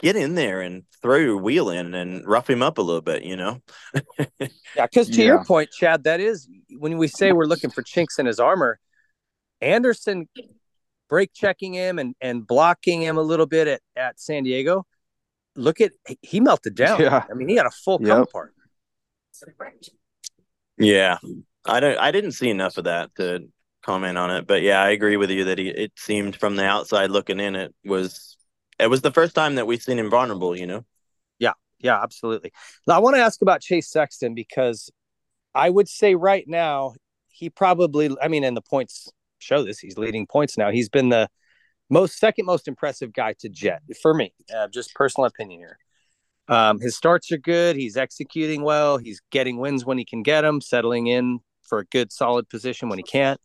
[0.00, 3.24] get in there and throw your wheel in and rough him up a little bit
[3.24, 3.60] you know
[4.74, 5.26] Yeah, because to Yeah.
[5.26, 8.78] your point, Chad, that is when we say we're looking for chinks in his armor.
[9.60, 10.28] Anderson
[11.12, 14.86] brake checking him and and blocking him a little bit at at San Diego.
[15.56, 16.98] Look at he melted down.
[17.02, 17.22] Yeah.
[17.30, 18.08] I mean, he had a full Yep.
[18.08, 18.54] come apart.
[20.78, 21.18] Yeah,
[21.66, 21.98] I don't.
[21.98, 23.50] I didn't see enough of that to
[23.82, 25.68] comment on it, but yeah, I agree with you that he.
[25.68, 28.38] It seemed from the outside looking in, it was.
[28.78, 30.56] It was the first time that we've seen him vulnerable.
[30.56, 30.84] You know.
[31.38, 31.52] Yeah.
[31.78, 32.02] Yeah.
[32.02, 32.52] Absolutely.
[32.86, 34.90] Now I want to ask about Chase Sexton because
[35.54, 36.94] I would say right now
[37.28, 38.16] he probably.
[38.22, 39.78] I mean, and the points show this.
[39.78, 40.70] He's leading points now.
[40.70, 41.28] He's been the
[41.90, 44.32] most second most impressive guy to Jett for me.
[44.54, 45.78] Uh, just personal opinion here.
[46.48, 47.76] Um, his starts are good.
[47.76, 48.98] He's executing well.
[48.98, 52.88] He's getting wins when he can get them, settling in for a good, solid position
[52.88, 53.40] when he can't.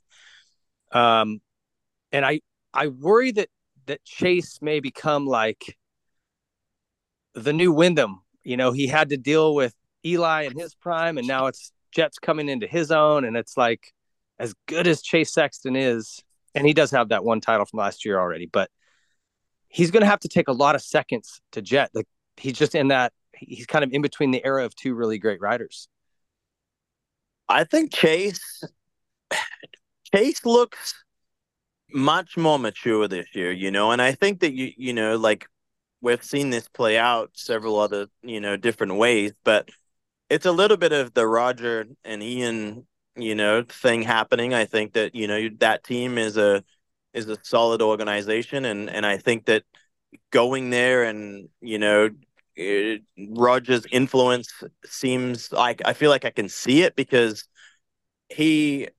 [0.92, 1.42] Um,
[2.12, 2.42] and I
[2.74, 3.50] I worry that
[3.86, 5.78] that Chase may become like
[7.34, 8.22] the new Windham.
[8.44, 9.74] You know, he had to deal with
[10.06, 13.94] Eli in his prime, and now it's Jett's coming into his own, and it's like
[14.40, 16.24] as good as Chase Sexton is,
[16.56, 18.70] and he does have that one title from last year already, but
[19.68, 21.92] he's going to have to take a lot of seconds to Jett.
[21.94, 25.18] Like he's just in that he's kind of in between the era of two really
[25.18, 25.88] great riders.
[27.50, 28.64] I think Chase
[30.14, 30.94] Chase looks
[31.94, 35.48] much more mature this year, you know, and I think that you you know like
[36.02, 39.70] we've seen this play out several other you know different ways, but
[40.30, 42.86] it's a little bit of the Roger and Ian
[43.18, 44.54] you know thing happening.
[44.54, 46.64] I think that you know that team is a
[47.14, 49.64] is a solid organization, and and I think that
[50.32, 52.10] going there and you know
[52.56, 57.48] it, Roger's influence seems like I feel like I can see it because
[58.30, 58.90] he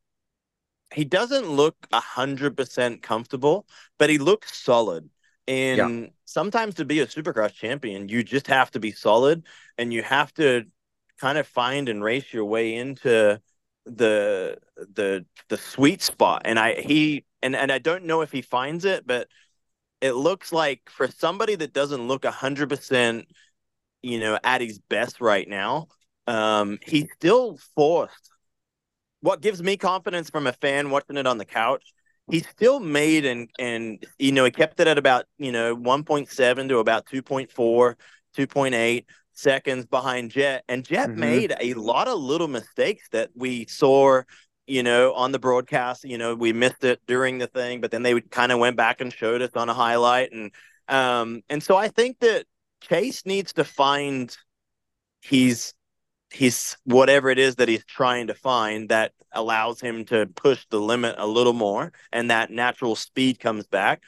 [0.94, 3.66] he doesn't look a hundred percent comfortable,
[3.98, 5.10] but he looks solid.
[5.46, 6.08] And yeah.
[6.24, 9.44] sometimes to be a supercross champion, you just have to be solid
[9.78, 10.64] and you have to
[11.18, 13.40] kind of find and race your way into
[13.96, 16.42] the the the sweet spot.
[16.44, 19.28] And I he and and I don't know if he finds it, but
[20.00, 23.26] it looks like for somebody that doesn't look a hundred percent,
[24.02, 25.88] you know, at his best right now,
[26.26, 28.30] um, he's still forced
[29.20, 31.92] what gives me confidence from a fan watching it on the couch
[32.30, 36.68] he still made and and you know he kept it at about you know 1.7
[36.68, 37.94] to about 2.4
[38.36, 39.04] 2.8
[39.38, 41.20] seconds behind jett and jett mm-hmm.
[41.20, 44.20] made a lot of little mistakes that we saw
[44.68, 46.04] you know on the broadcast.
[46.04, 49.00] You know we missed it during the thing but then they kind of went back
[49.00, 50.32] and showed us on a highlight.
[50.32, 50.52] And
[50.88, 52.46] um and so i think that
[52.80, 54.36] chase needs to find
[55.20, 55.74] he's
[56.30, 60.80] he's whatever it is that he's trying to find that allows him to push the
[60.80, 64.02] limit a little more and that natural speed comes back.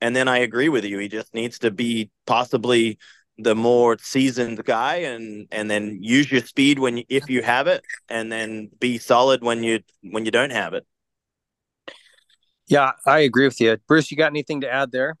[0.00, 2.98] And then i agree with you he just needs to be possibly
[3.38, 7.66] the more seasoned guy and and then use your speed when you, if you have
[7.66, 10.86] it and then be solid when you when you don't have it
[12.66, 15.16] yeah i agree with you bruce you got anything to add there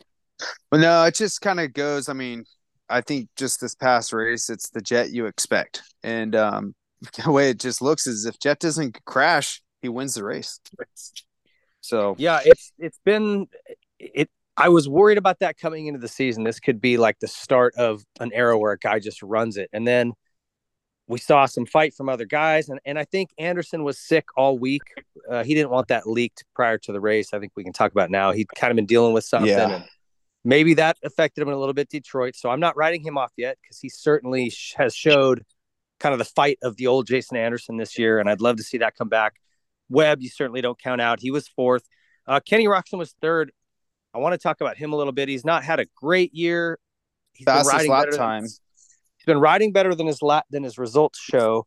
[0.72, 2.44] well no it just kind of goes i mean
[2.88, 5.82] I think just this past race, it's the jett you expect.
[6.02, 6.74] And um,
[7.24, 10.60] the way it just looks is if Jett doesn't crash, he wins the race.
[11.80, 13.46] So yeah, it's it's been
[13.98, 14.30] it.
[14.56, 16.44] I was worried about that coming into the season.
[16.44, 19.68] This could be like the start of an era where a guy just runs it,
[19.72, 20.12] and then
[21.08, 24.58] we saw some fight from other guys, and and I think Anderson was sick all
[24.58, 24.82] week.
[25.30, 27.32] Uh, he didn't want that leaked prior to the race.
[27.32, 28.32] I think we can talk about now.
[28.32, 29.50] He'd kind of been dealing with something.
[29.50, 29.76] Yeah.
[29.76, 29.84] And,
[30.46, 32.36] maybe that affected him a little bit Detroit.
[32.36, 35.42] So I'm not writing him off yet because he certainly has showed
[35.98, 38.62] kind of the fight of the old Jason Anderson this year, and I'd love to
[38.62, 39.34] see that come back.
[39.88, 41.20] Webb, you certainly don't count out.
[41.20, 41.82] He was fourth.
[42.26, 43.52] Uh, Kenny Roczen was third.
[44.16, 45.28] I want to talk about him a little bit.
[45.28, 46.78] He's not had a great year.
[47.34, 48.42] He's Fastest been riding lap time.
[48.44, 48.50] Than,
[49.18, 51.66] he's been riding better than his lap than his results show.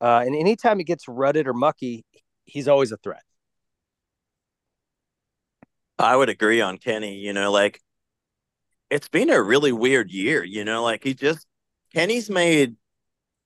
[0.00, 2.06] Uh, and anytime he gets rutted or mucky,
[2.46, 3.22] he's always a threat.
[5.98, 7.16] I would agree on Kenny.
[7.16, 7.78] You know, like
[8.88, 11.46] it's been a really weird year, you know, like he just
[11.92, 12.74] Kenny's made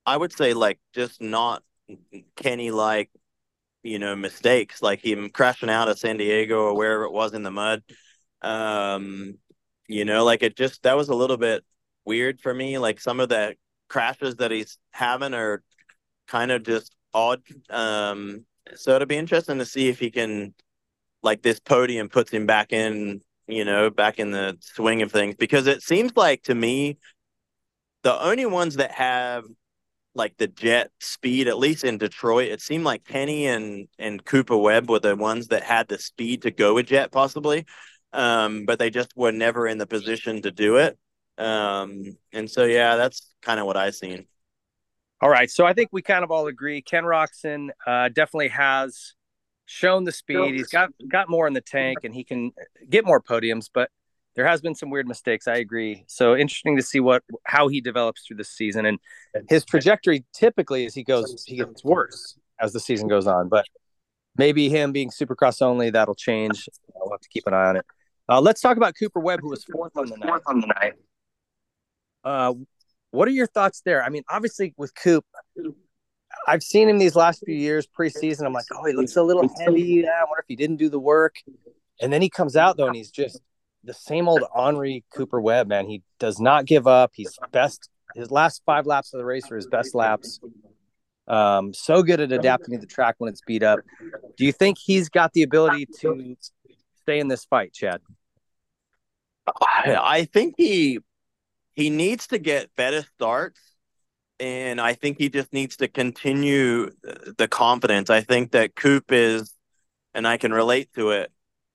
[0.07, 1.65] I would say like just not
[2.37, 3.11] Kenny like,
[3.83, 7.43] you know, mistakes like him crashing out of San Diego or wherever it was in
[7.43, 7.83] the mud.
[8.43, 9.39] Um,
[9.89, 11.65] you know, like it just that was a little bit
[12.05, 12.79] weird for me.
[12.79, 13.55] Like some of the
[13.89, 15.63] crashes that he's having are
[16.29, 17.43] kind of just odd.
[17.71, 18.45] Um,
[18.75, 20.55] so it'll be interesting to see if he can
[21.23, 25.37] like this podium puts him back in you know, back in the swing of things
[25.37, 26.99] because it seems like to me
[28.03, 29.45] the only ones that have
[30.15, 34.57] like the jett speed, at least in Detroit, it seemed like Kenny and and Cooper
[34.57, 37.67] Webb were the ones that had the speed to go with jett possibly.
[38.13, 40.99] Um, but they just were never in the position to do it.
[41.39, 44.27] Um, and so yeah, that's kind of what I seen.
[45.21, 46.83] All right, so I think we kind of all agree.
[46.83, 49.15] Ken Roczen uh, definitely has
[49.65, 50.55] shown the speed.
[50.55, 52.53] He's got got more in the tank, and he can
[52.89, 53.69] get more podiums.
[53.73, 53.91] But
[54.35, 55.49] there has been some weird mistakes.
[55.49, 56.05] I agree.
[56.07, 58.99] So interesting to see what how he develops through the season, and
[59.49, 62.39] his trajectory typically as he goes he gets worse.
[62.61, 63.49] as the season goes on.
[63.49, 63.67] But
[64.39, 66.69] maybe him being Supercross only that'll change.
[66.95, 67.87] I'll have to keep an eye on it.
[68.29, 70.43] Uh, let's talk about Cooper Webb, who was fourth on the night.
[70.47, 70.95] On the night.
[72.25, 72.55] Uh,
[73.11, 74.03] what are your thoughts there?
[74.03, 75.25] I mean, obviously with Coop,
[76.47, 78.45] I've seen him these last few years preseason.
[78.45, 80.07] I'm like, oh, he looks a little heavy.
[80.07, 81.37] I wonder if he didn't do the work.
[82.01, 83.41] And then he comes out though, and he's just
[83.85, 85.87] the same old Henri Cooper Webb, man.
[85.87, 87.13] He does not give up.
[87.15, 87.89] He's best.
[88.15, 90.41] His last five laps of the race are his best laps.
[91.29, 93.81] Um, so good at adapting to the track when it's beat up.
[94.37, 96.37] Do you think he's got the ability to
[97.03, 98.01] stay in this fight, Chad?
[99.69, 101.01] I think he
[101.75, 103.61] he needs to get better starts
[104.39, 106.91] and I think he just needs to continue
[107.39, 108.11] the confidence.
[108.11, 109.53] I think that Coop is
[110.15, 111.31] and I can relate to it.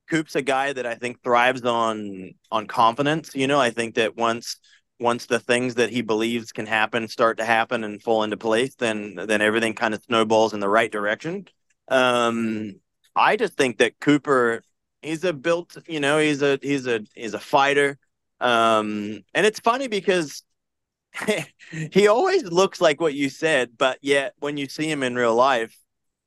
[0.10, 3.32] Coop's a guy that I think thrives on on confidence.
[3.34, 4.58] You know, I think that once
[5.02, 8.76] once the things that he believes can happen start to happen and fall into place,
[8.76, 11.48] then then everything kind of snowballs in the right direction.
[11.88, 12.76] Um,
[13.16, 14.64] I just think that Cooper,
[15.02, 17.98] he's a built, you know, he's a he's a he's a fighter.
[18.40, 20.44] Um, and it's funny because
[21.92, 25.36] he always looks like what you said, but yet when you see him in real
[25.36, 25.78] life,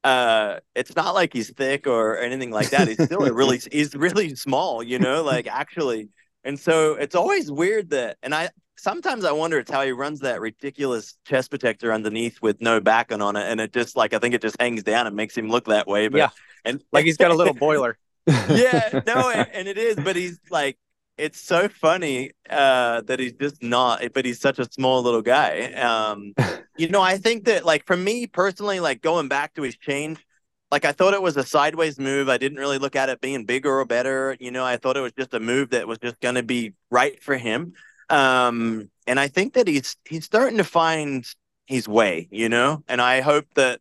[0.05, 2.89] uh, it's not like he's thick or anything like that.
[2.89, 6.11] He's still a really he's really small, you know, like actually.
[6.45, 10.21] And so it's always weird that, and I sometimes I wonder it's how he runs
[10.21, 14.19] that ridiculous chest protector underneath with no backing on it, and it just like I
[14.19, 16.09] think it just hangs down and makes him look that way.
[16.09, 16.31] But yeah,
[16.65, 17.99] and like he's got a little boiler.
[18.27, 20.79] yeah, no, and, and it is, but he's like
[21.17, 25.73] it's so funny uh, that he's just not, but he's such a small little guy.
[25.75, 26.35] Um,
[26.77, 30.25] you know, I think that like for me personally, like going back to his change,
[30.71, 32.29] like I thought it was a sideways move.
[32.29, 34.37] I didn't really look at it being bigger or better.
[34.41, 36.73] You know, I thought it was just a move that was just going to be
[36.91, 37.75] right for him.
[38.15, 41.27] Um, and I think that he's he's starting to find
[41.67, 42.29] his way.
[42.31, 43.81] You know, and I hope that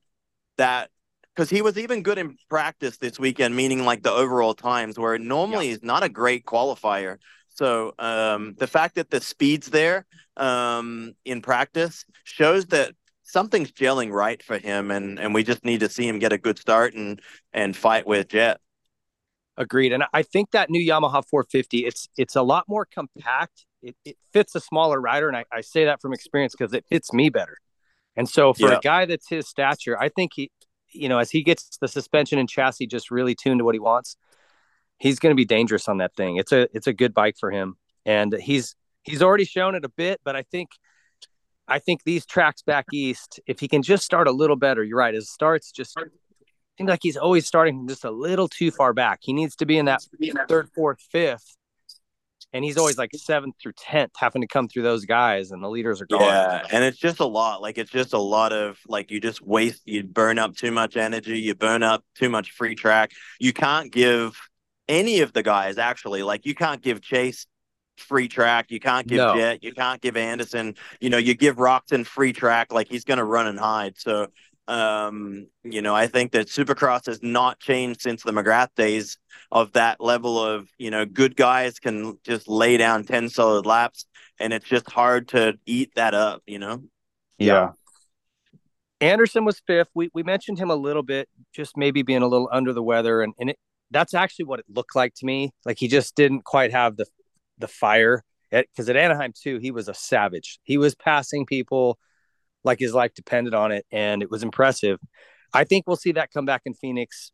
[0.57, 0.89] that
[1.35, 5.17] because he was even good in practice this weekend, meaning like the overall times, where
[5.17, 5.71] normally yeah.
[5.71, 7.17] he's not a great qualifier.
[7.49, 10.05] So um, the fact that the speed's there
[10.37, 15.81] um, in practice shows that something's gelling right for him, and and we just need
[15.81, 17.21] to see him get a good start and
[17.53, 18.59] and fight with Jett.
[19.57, 23.65] Agreed, and I think that new Yamaha 450 it's it's a lot more compact.
[23.83, 26.85] It, it fits a smaller rider, and I, I say that from experience because it
[26.89, 27.57] fits me better.
[28.15, 28.77] And so for yeah.
[28.77, 30.49] a guy that's his stature, I think he
[30.93, 33.79] you know, as he gets the suspension and chassis just really tuned to what he
[33.79, 34.15] wants,
[34.97, 36.37] he's going to be dangerous on that thing.
[36.37, 39.89] It's a it's a good bike for him, and he's he's already shown it a
[39.89, 40.21] bit.
[40.23, 40.69] But I think
[41.67, 44.97] I think these tracks back east, if he can just start a little better, you're
[44.97, 45.13] right.
[45.13, 45.97] His starts just
[46.77, 49.19] seems like he's always starting just a little too far back.
[49.21, 50.01] He needs to be in that
[50.47, 51.57] third, fourth, fifth
[52.53, 55.69] and he's always like seventh through tenth, having to come through those guys, and the
[55.69, 56.21] leaders are gone.
[56.21, 57.61] Yeah, and it's just a lot.
[57.61, 60.95] Like it's just a lot of like you just waste, you burn up too much
[60.95, 63.11] energy, you burn up too much free track.
[63.39, 64.39] You can't give
[64.87, 67.47] any of the guys actually like you can't give Chase
[67.97, 69.35] free track, you can't give no.
[69.35, 70.75] Jett, you can't give Anderson.
[70.99, 73.95] You know, you give Roczen free track, like he's going to run and hide.
[73.97, 74.27] So
[74.67, 79.17] um, you know, I think that Supercross has not changed since the McGrath days
[79.51, 84.05] of that level of, you know, good guys can just lay down 10 solid laps
[84.39, 86.83] and it's just hard to eat that up, you know?
[87.37, 87.71] Yeah.
[89.01, 89.89] Anderson was fifth.
[89.93, 93.21] We we mentioned him a little bit, just maybe being a little under the weather,
[93.21, 93.59] and and it,
[93.91, 95.51] that's actually what it looked like to me.
[95.65, 97.05] Like he just didn't quite have the
[97.57, 98.23] the fire.
[98.49, 100.59] Because at Anaheim too, he was a savage.
[100.63, 101.97] He was passing people
[102.63, 104.99] like his life depended on it, and it was impressive.
[105.53, 107.31] I think we'll see that come back in Phoenix.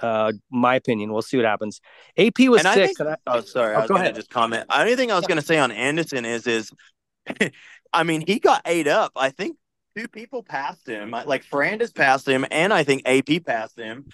[0.00, 1.12] Uh, my opinion.
[1.12, 1.80] We'll see what happens.
[2.16, 3.00] AP was and six.
[3.00, 3.74] I think, I, oh, sorry.
[3.74, 4.68] Oh, I was going to just comment.
[4.68, 6.70] The only thing I was going to say on Anderson is, is,
[7.92, 9.12] I mean, he got ate up.
[9.16, 9.56] I think
[9.96, 11.10] two people passed him.
[11.10, 14.06] Like Ferrandis passed him, and I think AP passed him.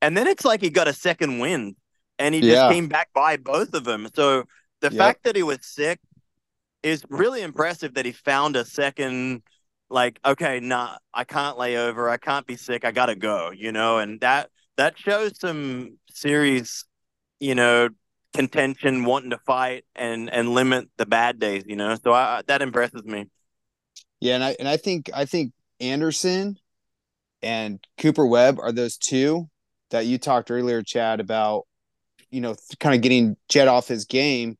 [0.00, 1.76] And then it's like he got a second win,
[2.18, 2.70] and he just yeah.
[2.70, 4.08] came back by both of them.
[4.14, 4.44] So
[4.80, 4.98] the yep.
[4.98, 5.98] fact that he was sick
[6.82, 7.94] is really impressive.
[7.94, 9.42] That he found a second
[9.90, 13.70] like okay nah i can't lay over i can't be sick i gotta go you
[13.72, 16.84] know and that that shows some serious
[17.40, 17.88] you know
[18.32, 22.62] contention wanting to fight and and limit the bad days you know so I, that
[22.62, 23.26] impresses me.
[24.20, 26.58] Yeah and i and i think i think anderson
[27.42, 29.48] and cooper webb are those two
[29.90, 31.66] that you talked earlier chad about
[32.30, 34.56] you know kind of getting jett off his game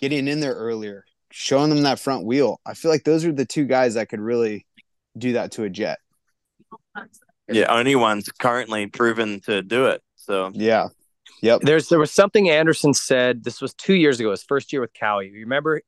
[0.00, 1.04] getting in there earlier
[1.36, 4.20] showing them that front wheel i feel like those are the two guys that could
[4.20, 4.66] really
[5.18, 5.98] do that to a Jett.
[7.48, 10.02] Yeah, only one's currently proven to do it.
[10.16, 10.88] So yeah,
[11.42, 11.60] yep.
[11.62, 13.44] There's there was something Anderson said.
[13.44, 15.30] This was two years ago, his first year with Kawi.
[15.30, 15.80] You remember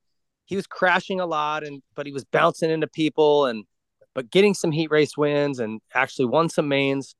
[0.45, 3.65] he was crashing a lot, and but he was bouncing into people and
[4.15, 7.15] but getting some heat race wins and actually won some mains.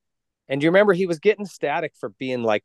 [0.49, 2.65] And you remember he was getting static for being like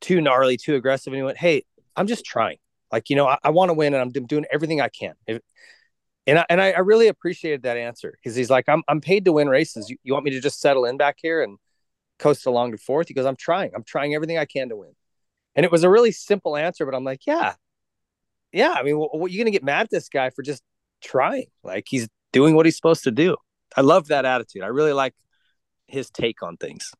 [0.00, 1.12] too gnarly, too aggressive?
[1.12, 1.64] And he went, Hey,
[1.96, 2.58] I'm just trying.
[2.92, 5.14] Like, you know, I, I want to win and I'm doing everything I can.
[5.26, 5.40] If,
[6.26, 9.24] and I, and I, I really appreciated that answer because he's like, I'm, I'm paid
[9.24, 9.90] to win races.
[9.90, 11.58] You, you want me to just settle in back here and
[12.18, 13.08] coast along to fourth?
[13.08, 13.72] He goes, I'm trying.
[13.74, 14.92] I'm trying everything I can to win.
[15.56, 17.54] And it was a really simple answer, but I'm like, yeah,
[18.52, 18.74] yeah.
[18.76, 20.62] I mean, what, what you going to get mad at this guy for just
[21.02, 21.46] trying?
[21.64, 23.36] Like he's doing what he's supposed to do.
[23.76, 24.62] I love that attitude.
[24.62, 25.14] I really like
[25.86, 26.92] his take on things.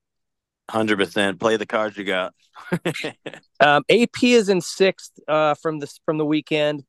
[0.71, 1.41] Hundred percent.
[1.41, 2.35] Play the cards you got.
[3.61, 6.85] um, AP is in sixth uh, from this from the weekend,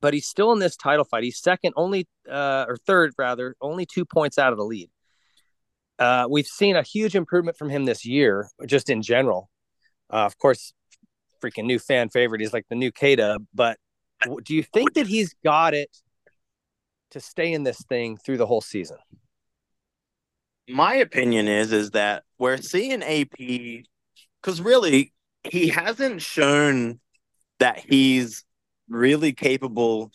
[0.00, 1.24] but he's still in this title fight.
[1.24, 4.90] He's second, only uh, or third rather, only two points out of the lead.
[5.98, 9.50] Uh, we've seen a huge improvement from him this year, just in general.
[10.12, 10.72] Uh, of course,
[11.42, 12.40] freaking new fan favorite.
[12.40, 13.38] He's like the new Kada.
[13.54, 13.78] But
[14.44, 15.90] do you think that he's got it
[17.10, 18.98] to stay in this thing through the whole season?
[20.68, 23.36] My opinion is is that we're seeing AP
[24.42, 25.12] because really
[25.44, 27.00] he hasn't shown
[27.58, 28.44] that he's
[28.88, 30.12] really capable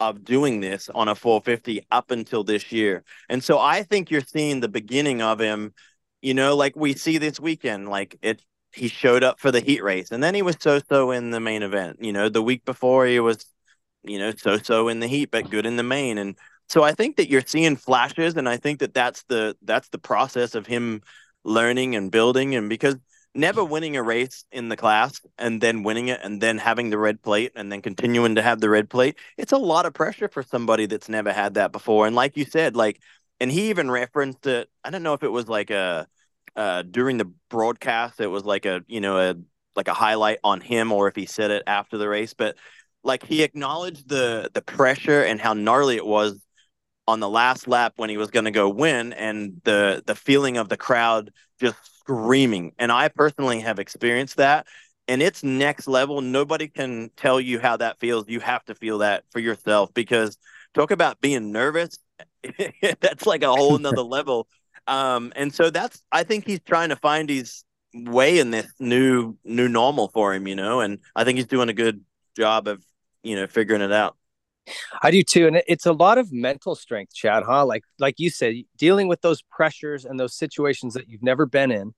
[0.00, 3.02] of doing this on a 450 up until this year.
[3.28, 5.72] And so I think you're seeing the beginning of him,
[6.20, 8.42] you know, like we see this weekend, like it
[8.72, 11.40] he showed up for the heat race and then he was so so in the
[11.40, 11.98] main event.
[12.00, 13.44] You know, the week before he was,
[14.04, 16.18] you know, so so in the heat, but good in the main.
[16.18, 16.36] And
[16.68, 19.98] so I think that you're seeing flashes, and I think that that's the that's the
[19.98, 21.02] process of him
[21.44, 22.54] learning and building.
[22.56, 22.96] And because
[23.34, 26.98] never winning a race in the class and then winning it and then having the
[26.98, 30.28] red plate and then continuing to have the red plate, it's a lot of pressure
[30.28, 32.06] for somebody that's never had that before.
[32.06, 33.00] And like you said, like,
[33.38, 34.68] and he even referenced it.
[34.82, 36.08] I don't know if it was like a
[36.56, 39.36] uh, during the broadcast, it was like a you know a
[39.76, 42.56] like a highlight on him, or if he said it after the race, but
[43.04, 46.40] like he acknowledged the the pressure and how gnarly it was
[47.08, 50.56] on the last lap when he was going to go win, and the the feeling
[50.56, 52.72] of the crowd just screaming.
[52.78, 54.66] And I personally have experienced that,
[55.08, 56.20] and it's next level.
[56.20, 58.28] Nobody can tell you how that feels.
[58.28, 60.38] You have to feel that for yourself because
[60.74, 61.98] talk about being nervous.
[63.00, 64.46] that's like a whole nother level
[64.86, 69.36] um, and so that's I think he's trying to find his way in this new
[69.44, 72.04] new normal for him, you know, and I think he's doing a good
[72.36, 72.84] job of,
[73.22, 74.16] you know, figuring it out.
[75.02, 77.42] I do too, and it's a lot of mental strength, Chad.
[77.44, 77.64] Huh?
[77.66, 81.70] Like like you said, dealing with those pressures and those situations that you've never been
[81.70, 81.94] in.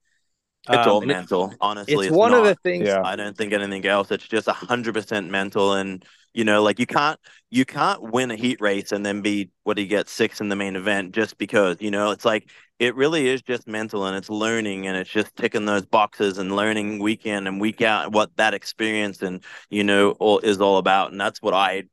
[0.69, 1.95] It's um, all mental, honestly.
[1.95, 2.87] It's, it's one not, of the things.
[2.87, 3.03] Yeah.
[3.03, 4.11] I don't think anything else.
[4.11, 6.05] It's just a hundred percent mental, and
[6.35, 7.19] you know, like you can't
[7.51, 10.49] you can't win a heat race and then be what do you get six in
[10.49, 14.17] the main event just because you know it's like it really is just mental and
[14.17, 18.13] it's learning and it's just ticking those boxes and learning week in and week out
[18.13, 21.85] what that experience and you know all, is all about and that's what I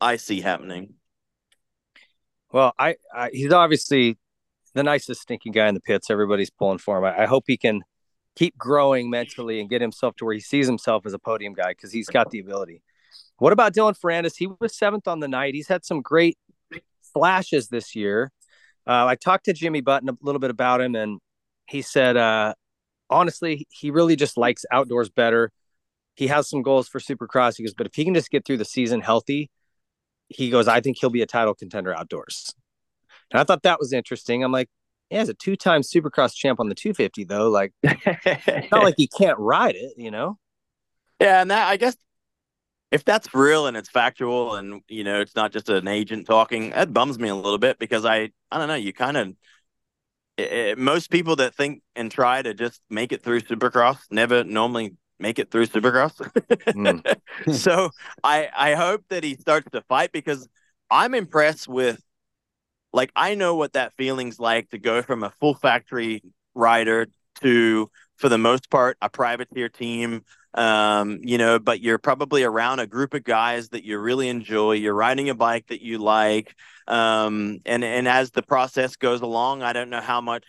[0.00, 0.94] I see happening.
[2.52, 4.18] Well, I, I he's obviously
[4.74, 6.10] the nicest stinking guy in the pits.
[6.10, 7.04] Everybody's pulling for him.
[7.04, 7.82] I, I hope he can
[8.36, 11.70] keep growing mentally and get himself to where he sees himself as a podium guy
[11.70, 12.82] because he's got the ability.
[13.38, 14.36] What about Dylan Ferrandis?
[14.36, 15.54] He was seventh on the night.
[15.54, 16.38] He's had some great
[17.12, 18.30] flashes this year.
[18.86, 21.18] Uh, I talked to Jimmy Button a little bit about him, and
[21.66, 22.54] he said, uh,
[23.10, 25.50] honestly, he really just likes outdoors better.
[26.14, 27.56] He has some goals for Supercross.
[27.56, 29.50] He goes, but if he can just get through the season healthy,
[30.28, 32.54] he goes, I think he'll be a title contender outdoors.
[33.30, 34.42] And I thought that was interesting.
[34.44, 34.68] I'm like,
[35.10, 37.48] yeah, he's a two-time Supercross champ on the 250, though.
[37.48, 40.38] Like, not like he can't ride it, you know?
[41.20, 41.96] Yeah, and that I guess
[42.90, 46.70] if that's real and it's factual and you know it's not just an agent talking
[46.70, 51.10] that bums me a little bit because i i don't know you kind of most
[51.10, 55.50] people that think and try to just make it through supercross never normally make it
[55.50, 57.52] through supercross mm.
[57.54, 57.90] so
[58.22, 60.48] i i hope that he starts to fight because
[60.90, 62.00] i'm impressed with
[62.92, 66.22] like i know what that feeling's like to go from a full factory
[66.54, 67.06] rider
[67.40, 70.22] to for the most part a privateer team
[70.56, 74.72] um, you know, but you're probably around a group of guys that you really enjoy.
[74.72, 76.54] You're riding a bike that you like,
[76.88, 80.44] um, and and as the process goes along, I don't know how much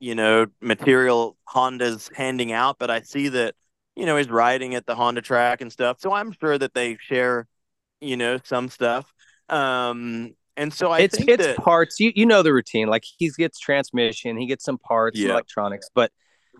[0.00, 3.54] you know material Honda's handing out, but I see that
[3.98, 6.00] you know he's riding at the Honda track and stuff.
[6.00, 7.48] So I'm sure that they share,
[8.00, 9.12] you know, some stuff.
[9.48, 11.98] Um, and so I it's think it's that, parts.
[11.98, 12.86] You you know the routine.
[12.88, 15.30] Like he gets transmission, he gets some parts, yeah.
[15.30, 16.12] electronics, but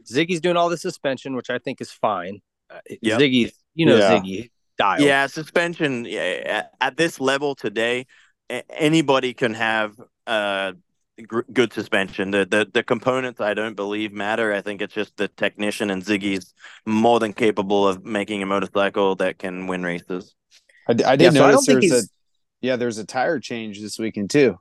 [0.05, 2.41] Ziggy's doing all the suspension, which I think is fine.
[2.70, 3.20] Uh, yep.
[3.20, 4.18] Ziggy, you know yeah.
[4.18, 5.01] Ziggy dial.
[5.01, 8.07] Yeah, suspension yeah, at this level today,
[8.70, 9.95] anybody can have
[10.26, 10.72] uh,
[11.27, 12.31] good suspension.
[12.31, 14.53] The, the the components I don't believe matter.
[14.53, 16.55] I think it's just the technician and Ziggy's
[16.87, 20.35] more than capable of making a motorcycle that can win races.
[20.89, 22.03] I, I did yeah, notice so there's a
[22.61, 24.59] yeah there's a tire change this weekend too.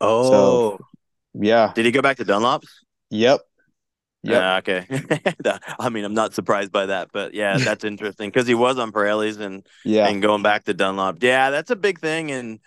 [0.00, 0.86] Oh, so,
[1.34, 1.72] yeah.
[1.74, 2.68] Did he go back to Dunlops?
[3.10, 3.40] Yep.
[4.22, 4.56] Yeah.
[4.58, 4.86] okay.
[5.78, 8.92] I mean, I'm not surprised by that, but yeah, that's interesting because he was on
[8.92, 10.08] Pirellis and Yeah.
[10.08, 11.22] and going back to Dunlop.
[11.22, 12.30] Yeah, that's a big thing.
[12.30, 12.60] And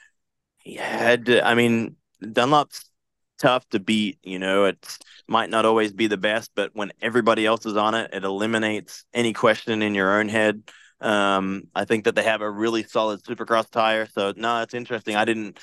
[0.64, 2.90] he had, to, I mean, Dunlop's
[3.38, 4.20] tough to beat.
[4.24, 4.98] You know, it
[5.28, 9.06] might not always be the best, but when everybody else is on it, it eliminates
[9.14, 10.64] any question in your own head.
[11.02, 14.06] Um, I think that they have a really solid Supercross tire.
[14.08, 15.16] So no, it's interesting.
[15.16, 15.60] I didn't.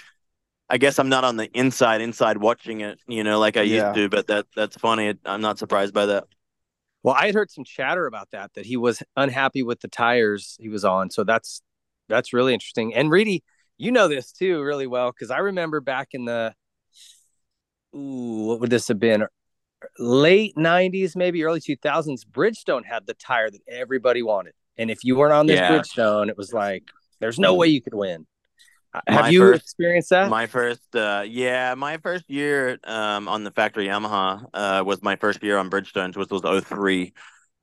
[0.69, 3.85] I guess I'm not on the inside inside watching it, you know, like I Yeah.
[3.85, 4.09] used to.
[4.09, 5.15] But that that's funny.
[5.25, 6.25] I'm not surprised by that.
[7.03, 10.57] Well, I had heard some chatter about that that he was unhappy with the tires
[10.59, 11.11] he was on.
[11.11, 11.63] So that's
[12.09, 12.95] that's really interesting.
[12.95, 13.45] And Reedy,
[13.79, 16.55] you know this too really well because I remember back in the
[17.95, 19.27] ooh, what would this have been?
[19.99, 22.25] Late '90s, maybe early 2000s.
[22.25, 25.71] Bridgestone had the tire that everybody wanted, and if you weren't on this Yeah.
[25.71, 26.85] Bridgestone, it was like
[27.21, 28.27] there's no way you could win.
[28.95, 30.31] Uh, Have My you first- experienced that?
[30.31, 35.17] My first, uh, yeah, my first year um, on the factory Yamaha uh, was my
[35.17, 37.13] first year on Bridgestones, which was 03.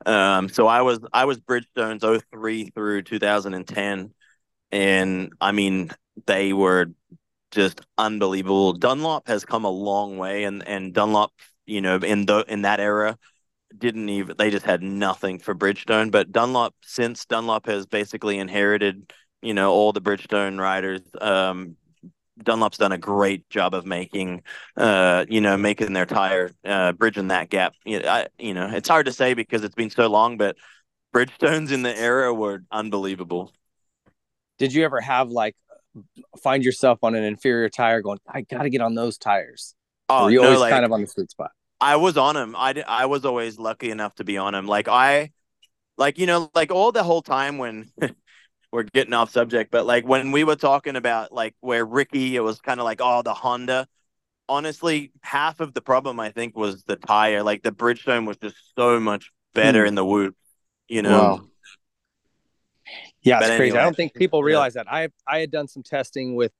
[0.05, 2.01] Um, so I was I was Bridgestones
[2.31, 4.13] 03 through 2010,
[4.71, 5.91] and I mean
[6.25, 6.87] they were
[7.51, 8.73] just unbelievable.
[8.73, 11.31] Dunlop has come a long way, and and Dunlop,
[11.65, 13.17] you know, in the in that era,
[13.77, 16.11] didn't even they just had nothing for Bridgestone.
[16.11, 19.11] But Dunlop, since Dunlop has basically inherited,
[19.41, 21.77] you know, all the Bridgestone riders, um,
[22.41, 24.41] Dunlop's done a great job of making,
[24.77, 27.75] uh, you know, making their tire, uh, bridging that gap.
[27.85, 30.57] You know, I, you know, it's hard to say because it's been so long, but
[31.13, 33.51] Bridgestones in the era were unbelievable.
[34.57, 35.55] Did you ever have like
[36.41, 39.75] find yourself on an inferior tire going, I got to get on those tires?
[40.09, 41.51] Oh, Were you no, always like, kind of on the sweet spot?
[41.81, 42.55] I was on him.
[42.57, 44.67] I, di- I was always lucky enough to be on him.
[44.67, 45.31] Like I,
[45.97, 47.91] like you know, like all the whole time when
[48.71, 52.41] we're getting off subject, but like when we were talking about like where Ricky, it
[52.41, 53.87] was kind of like oh the Honda.
[54.49, 57.43] Honestly, half of the problem I think was the tire.
[57.43, 59.87] Like the Bridgestone was just so much better Hmm.
[59.87, 60.35] in the whoop.
[60.89, 61.47] You know, Wow.
[63.23, 63.77] Yeah, it's But crazy.
[63.77, 64.47] I don't think people Yeah.
[64.47, 64.91] realize that.
[64.91, 66.51] I I had done some testing with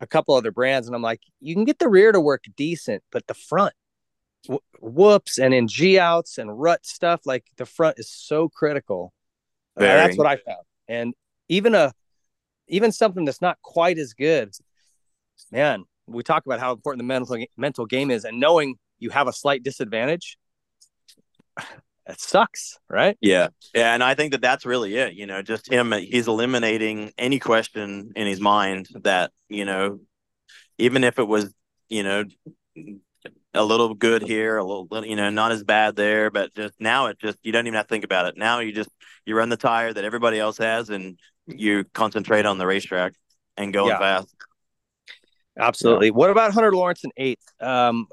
[0.00, 3.02] a couple other brands, and I'm like, you can get the rear to work decent,
[3.10, 3.74] but the front,
[4.50, 9.12] wh- whoops, and in G outs and rut stuff, like the front is so critical.
[9.76, 10.64] Uh, that's what I found.
[10.88, 11.14] And
[11.48, 11.92] even a
[12.68, 14.52] even something that's not quite as good,
[15.50, 15.84] man.
[16.06, 19.32] We talk about how important the mental mental game is, and knowing you have a
[19.32, 20.36] slight disadvantage,
[22.06, 23.16] it sucks, right?
[23.20, 23.48] Yeah.
[23.74, 23.94] Yeah.
[23.94, 25.14] And I think that that's really it.
[25.14, 30.00] You know, just him, he's eliminating any question in his mind that, you know,
[30.78, 31.52] even if it was,
[31.88, 32.24] you know,
[33.54, 37.06] a little good here, a little, you know, not as bad there, but just now
[37.06, 38.36] it just, you don't even have to think about it.
[38.36, 38.90] Now you just,
[39.24, 43.14] you run the tire that everybody else has and you concentrate on the racetrack
[43.56, 43.98] and going Yeah.
[43.98, 44.34] fast.
[45.56, 46.10] Absolutely.
[46.10, 47.46] What about Hunter Lawrence in eighth?
[47.60, 48.08] Um,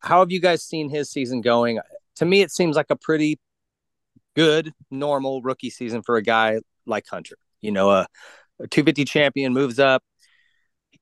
[0.00, 1.80] how have you guys seen his season going?
[2.16, 3.38] To me, it seems like a pretty
[4.34, 7.36] good, normal rookie season for a guy like Hunter.
[7.60, 8.06] You know, a,
[8.60, 10.02] a 250 champion moves up.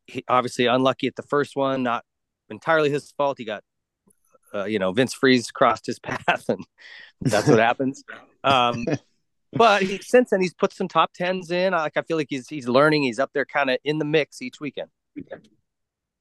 [0.06, 2.04] He obviously unlucky at the first one, not
[2.48, 3.38] entirely his fault.
[3.38, 3.62] He got,
[4.54, 6.64] uh, you know, Vince Friese crossed his path, and
[7.20, 8.02] that's what happens.
[8.44, 8.86] Um,
[9.52, 11.72] but he, since then, he's put some top tens in.
[11.72, 13.04] Like I feel like he's he's learning.
[13.04, 14.90] He's up there, kind of in the mix each weekend.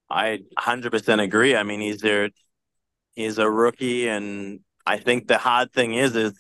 [0.10, 1.56] I 100% agree.
[1.56, 2.30] I mean, he's there,
[3.14, 6.34] he's a rookie, and I think the hard thing is, is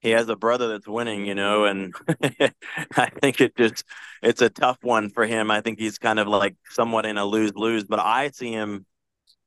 [0.00, 1.94] he has a brother that's winning, you know, and
[2.96, 3.84] I think it just,
[4.22, 5.50] it's a tough one for him.
[5.50, 8.84] I think he's kind of like somewhat in a lose lose, but I see him,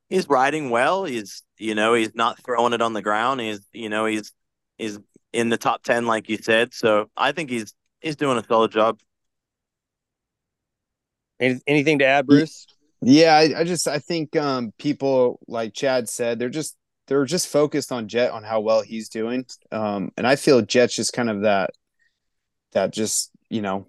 [0.09, 1.05] he's riding well.
[1.05, 3.41] He's, you know, he's not throwing it on the ground.
[3.41, 4.33] He's, you know, he's,
[4.79, 4.97] he's
[5.31, 6.73] in the top 10, like you said.
[6.73, 8.99] So I think he's, he's doing a solid job.
[11.39, 12.65] Anything to add, Bruce?
[13.03, 16.75] Yeah, I, I just I think um people like Chad said they're just
[17.07, 19.45] they're just focused on Jett on how well he's doing.
[19.71, 21.71] Um and I feel Jett's just kind of that
[22.73, 23.87] that just, you know,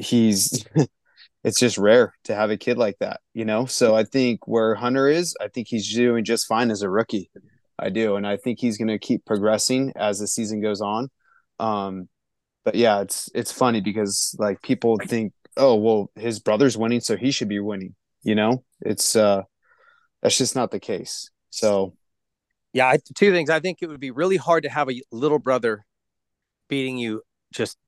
[0.00, 0.64] he's
[1.44, 3.66] it's just rare to have a kid like that, you know?
[3.66, 7.30] So I think where Hunter is, I think he's doing just fine as a rookie.
[7.78, 8.16] I do.
[8.16, 11.08] And I think he's gonna keep progressing as the season goes on.
[11.60, 12.08] Um
[12.64, 17.16] but yeah, it's it's funny because like people think, oh well, his brother's winning, so
[17.16, 17.94] he should be winning
[18.24, 19.42] you know it's uh
[20.22, 21.94] that's just not the case so
[22.74, 23.48] Yeah, I, two things.
[23.48, 25.86] I think it would be really hard to have a little brother
[26.68, 27.22] beating you
[27.52, 27.78] just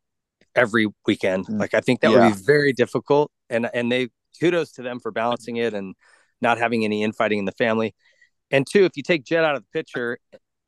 [0.54, 1.46] every weekend.
[1.46, 1.60] Mm.
[1.60, 2.28] Like I think that Yeah.
[2.28, 3.30] would be very difficult.
[3.50, 4.08] And and they
[4.40, 5.94] kudos to them for balancing it and
[6.40, 7.94] not having any infighting in the family.
[8.50, 10.18] And two, if you take Jett out of the picture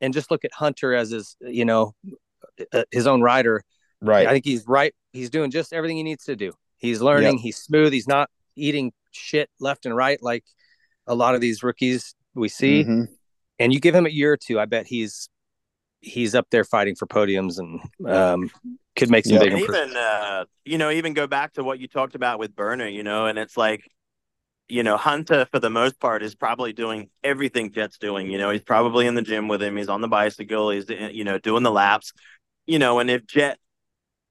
[0.01, 1.93] and just look at Hunter as his, you know,
[2.73, 3.63] uh, his own rider,
[4.01, 4.93] right I think he's right.
[5.13, 6.51] He's doing just everything he needs to do.
[6.77, 7.37] He's learning.
[7.37, 7.93] He's smooth.
[7.93, 10.43] He's not eating shit left and right like
[11.07, 12.83] a lot of these rookies we see.
[12.83, 13.07] Mhm.
[13.59, 15.29] And you give him a year or two, I bet he's
[16.01, 18.49] he's up there fighting for podiums and um,
[18.95, 19.39] could make some Yeah.
[19.39, 19.93] big And improvements.
[19.93, 23.03] even uh, you know, even go back to what you talked about with Burner, you
[23.03, 23.83] know, and it's like,
[24.69, 28.31] you know, Hunter for the most part is probably doing everything Jett's doing.
[28.31, 29.77] You know, he's probably in the gym with him.
[29.77, 30.69] He's on the bicycle.
[30.71, 32.13] He's you know doing the laps.
[32.67, 33.59] You know, and if Jett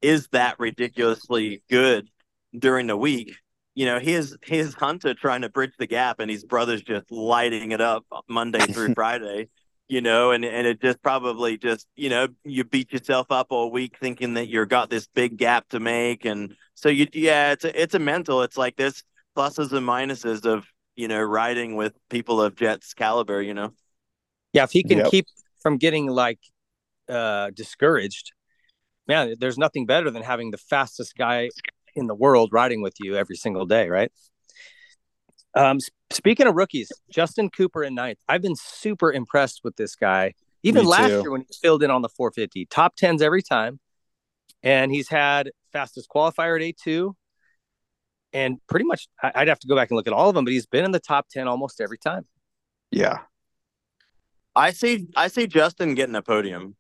[0.03, 2.09] is that ridiculously good
[2.57, 3.35] during the week,
[3.79, 7.71] you know, his his Hunter trying to bridge the gap, and his brother's just lighting
[7.71, 9.51] it up Monday through Friday.
[9.87, 13.71] You know, and and it just probably just you know you beat yourself up all
[13.71, 17.65] week thinking that you're got this big gap to make, and so you yeah, it's
[17.65, 18.43] a, it's a mental.
[18.43, 19.05] It's like this
[19.37, 20.67] pluses and minuses of
[20.97, 23.41] you know riding with people of Jett's caliber.
[23.41, 23.75] You know.
[24.55, 25.11] Yeah, if he can Yep.
[25.13, 25.27] keep
[25.63, 26.41] from getting like
[27.09, 28.33] uh discouraged,
[29.07, 31.51] man, there's nothing better than having the fastest guy
[31.95, 34.13] in the world riding with you every single day, right?
[35.55, 35.79] Um
[36.11, 38.19] speaking of rookies, Justin Cooper in ninth.
[38.29, 40.35] I've been super impressed with this guy.
[40.63, 41.21] Even Me last too.
[41.21, 43.79] year when he filled in on the 450, top tens every time.
[44.63, 47.15] And he's had fastest qualifier at A2.
[48.33, 50.53] And pretty much I'd have to go back and look at all of them, but
[50.53, 52.27] he's been in the top 10 almost every time.
[52.91, 53.21] Yeah.
[54.55, 55.07] I see.
[55.15, 56.75] I see Justin getting a podium.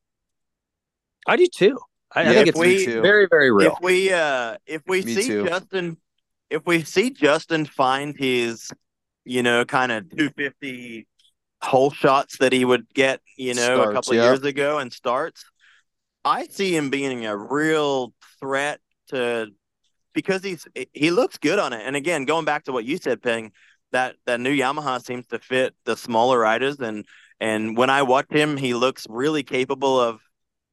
[1.26, 1.78] I do too.
[2.12, 3.02] I, I think it's me too.
[3.02, 3.72] very, very real.
[3.72, 5.46] If we uh if we Me see too.
[5.46, 5.96] Justin
[6.50, 8.70] if we see Justin find his,
[9.24, 11.06] you know, kind of 250
[11.60, 14.24] hole shots that he would get, you know, a couple yeah.
[14.24, 15.44] years ago and starts,
[16.24, 19.48] I see him being a real threat to
[20.14, 21.82] because he's he looks good on it.
[21.84, 23.52] And again, going back to what you said, Ping,
[23.92, 27.04] that that new Yamaha seems to fit the smaller riders and
[27.40, 30.20] and when I watch him, he looks really capable of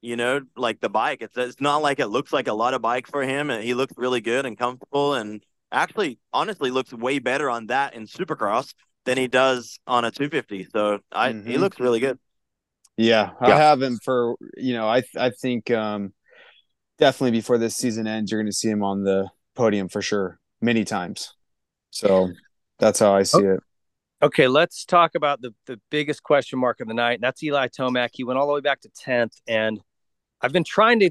[0.05, 1.21] you know, like the bike.
[1.21, 3.73] It's it's not like it looks like a lot of bike for him, and he
[3.73, 8.73] looks really good and comfortable, and actually, honestly, looks way better on that in Supercross
[9.05, 10.67] than he does on a 250.
[10.71, 11.59] So I he Mhm.
[11.59, 12.19] looks really good.
[12.97, 13.57] Yeah, I Yeah.
[13.57, 14.87] have him for you know.
[14.87, 16.13] I I think um,
[16.99, 20.39] definitely before this season ends, you're going to see him on the podium for sure,
[20.61, 21.33] many times.
[21.91, 22.31] So
[22.79, 23.61] that's how I see it.
[24.21, 27.19] Okay, let's talk about the the biggest question mark of the night.
[27.21, 28.09] That's Eli Tomac.
[28.13, 29.79] He went all the way back to tenth, and
[30.45, 31.09] I've been trying to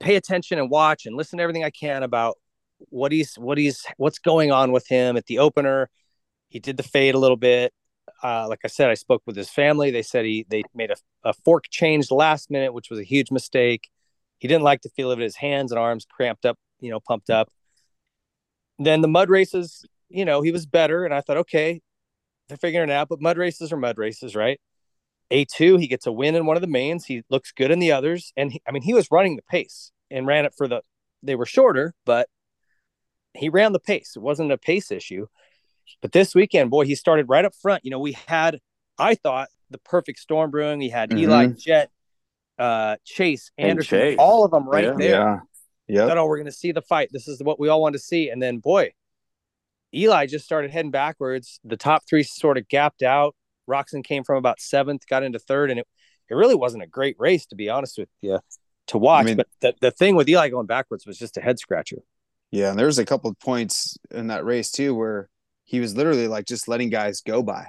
[0.00, 2.36] pay attention and watch and listen to everything I can about
[2.90, 5.88] what he's what he's what's going on with him at the opener.
[6.50, 7.72] He did the fade a little bit.
[8.22, 9.90] Uh, like I said, I spoke with his family.
[9.90, 13.30] They said he they made a, a fork change last minute, which was a huge
[13.30, 13.88] mistake.
[14.36, 15.22] He didn't like the feel of it.
[15.22, 17.50] His hands and arms cramped up, you know, pumped up.
[18.78, 21.80] Then the mud races, you know, he was better, and I thought, okay,
[22.48, 23.08] they're figuring it out.
[23.08, 24.60] But mud races are mud races, right?
[25.30, 27.04] A2, he gets a win in one of the mains.
[27.04, 28.32] He looks good in the others.
[28.36, 30.82] And he, I mean, he was running the pace and ran it for the,
[31.22, 32.28] they were shorter, but
[33.34, 34.14] he ran the pace.
[34.16, 35.26] It wasn't a pace issue.
[36.02, 37.84] But this weekend, boy, he started right up front.
[37.84, 38.60] You know, we had,
[38.98, 40.80] I thought, the perfect storm brewing.
[40.80, 41.90] He had Eli, Jet,
[42.58, 44.16] uh, Chase, And Anderson, Chase.
[44.18, 44.94] all of them right Yeah.
[44.96, 45.38] there Yeah,
[45.88, 47.10] yeah, thought, oh, we're going to see the fight.
[47.12, 48.30] This is what we all want to see.
[48.30, 48.90] And then, boy,
[49.94, 51.60] Eli just started heading backwards.
[51.64, 53.34] The top three sort of gapped out.
[53.70, 55.86] Roczen came from about seventh, got into third, and it,
[56.28, 58.38] it really wasn't a great race, to be honest with you,
[58.88, 59.26] to watch.
[59.26, 61.98] mean- but the, the thing with Eli going backwards was just a head scratcher.
[62.50, 62.70] yeah.
[62.70, 65.28] And there was a couple of points in that race too where
[65.64, 67.68] he was literally like just letting guys go by.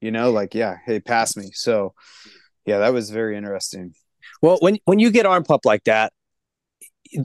[0.00, 1.50] You know, like yeah, hey, pass me.
[1.52, 1.94] So
[2.66, 3.94] yeah, that was very interesting.
[4.42, 6.12] Well, when when you get arm pump like that,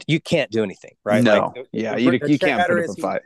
[0.08, 1.24] you can't do anything, right?
[1.24, 3.22] No, Like, yeah, the- you the you can't put up a he- fight.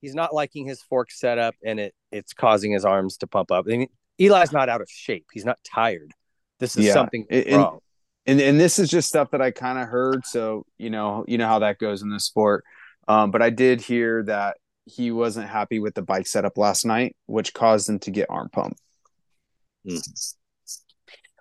[0.00, 3.66] he's not liking his fork setup and it it's causing his arms to pump up.
[3.66, 3.88] I mean,
[4.18, 5.26] Eli's not out of shape.
[5.32, 6.12] He's not tired.
[6.60, 6.92] This is Yeah.
[6.92, 7.80] something and- wrong.
[8.26, 10.24] and and this is just stuff that I kind of heard.
[10.26, 12.64] So you know, you know how that goes in this sport.
[13.08, 17.16] Um, but I did hear that he wasn't happy with the bike setup last night,
[17.26, 18.76] which caused him to get arm pump.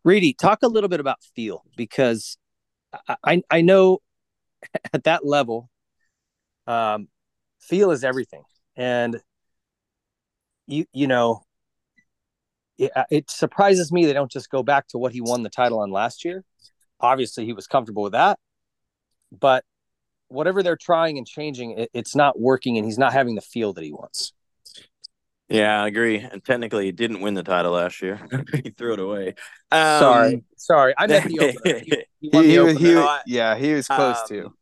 [0.04, 2.38] Reedy, talk a little bit about feel because
[3.08, 4.00] I, I I know
[4.94, 5.70] at that level,
[6.68, 7.08] um,
[7.60, 8.44] feel is everything,
[8.76, 9.22] and
[10.68, 11.44] you you know,
[12.86, 15.80] it, it surprises me they don't just go back to what he won the title
[15.80, 16.44] on last year.
[17.00, 18.38] Obviously, he was comfortable with that,
[19.32, 19.64] but
[20.28, 23.74] whatever they're trying and changing, it, it's not working, and he's not having the feel
[23.74, 24.34] that he wants.
[25.50, 26.18] Yeah, I agree.
[26.20, 28.20] And technically, he didn't win the title last year.
[28.64, 29.30] he threw it away.
[29.72, 31.80] Um, sorry, sorry, I meant the opener.
[31.86, 32.80] He, he won He, the he, opener.
[32.80, 34.54] he- No, yeah, he was close Um, to.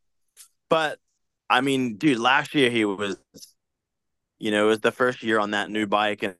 [0.69, 0.97] But
[1.49, 3.17] I mean, dude, last year he was,
[4.39, 6.35] you know, it was the first year on that new bike, and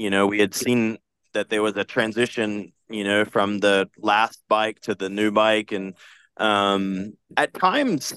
[0.00, 0.98] you know, we had seen
[1.34, 5.72] that there was a transition, you know, from the last bike to the new bike,
[5.72, 5.94] and
[6.36, 8.14] um, at times,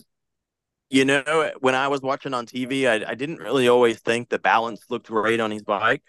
[0.90, 4.40] you know, when I was watching on TV, I, I didn't really always think the
[4.40, 6.04] balance looked great on his bike,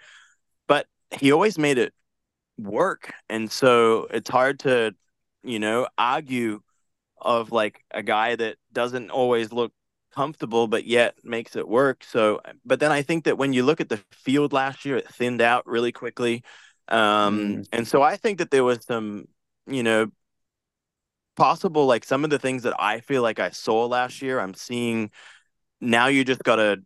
[0.67, 1.93] but he always made it
[2.59, 4.95] work, and so it's hard to
[5.43, 6.61] you know, argue
[7.21, 9.73] of like a guy that doesn't always look
[10.15, 12.05] comfortable, but yet makes it work.
[12.05, 15.09] So, but then I think that when you look at the field last year, it
[15.09, 16.43] thinned out really quickly.
[16.89, 17.69] Um, mm.
[17.73, 19.29] And so I think that there was some,
[19.67, 20.11] you know,
[21.37, 24.55] possible like some of the things that I feel like I saw last year, I'm
[24.55, 25.11] seeing
[25.81, 26.09] now.
[26.09, 26.79] You just got a,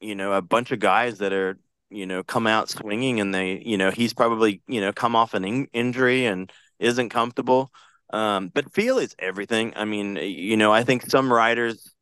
[0.00, 1.58] you know, a bunch of guys that are,
[1.90, 5.34] you know, come out swinging, and they, you know, he's probably, you know, come off
[5.34, 7.70] an in- injury and isn't comfortable.
[8.12, 9.72] Um, but feel is everything.
[9.76, 11.92] I mean, you know, I think some riders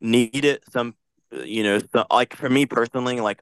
[0.00, 0.62] need it.
[0.70, 0.94] Some,
[1.30, 3.40] you know, so, like for me personally, like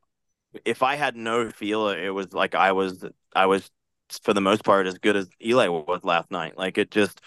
[0.65, 3.71] if I had no feel, it was like I was, I was
[4.23, 6.59] for the most part as good as Eli was last night.
[6.59, 7.21] Like it just,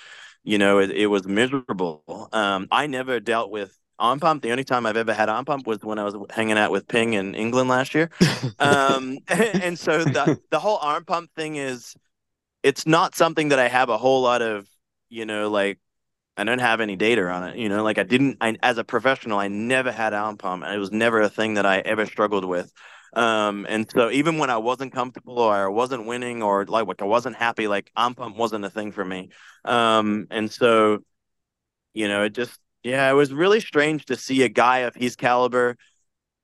[0.43, 2.29] you know, it, it was miserable.
[2.31, 4.43] Um, I never dealt with arm pump.
[4.43, 6.87] The only time I've ever had arm pump was when I was hanging out with
[6.87, 8.09] Ping in England last year.
[8.59, 11.95] um, and so the the whole arm pump thing is,
[12.63, 14.67] it's not something that I have a whole lot of,
[15.09, 15.79] you know, like
[16.37, 17.57] I don't have any data on it.
[17.57, 18.37] You know, like I didn't.
[18.41, 21.55] I, as a professional, I never had arm pump, and it was never a thing
[21.55, 22.71] that I ever struggled with.
[23.15, 27.01] Um, and so even when I wasn't comfortable or I wasn't winning or like, like
[27.01, 29.29] I wasn't happy, like arm pump wasn't a thing for me.
[29.63, 30.99] Um, and so,
[31.93, 35.15] you know, it just, yeah, it was really strange to see a guy of his
[35.15, 35.77] caliber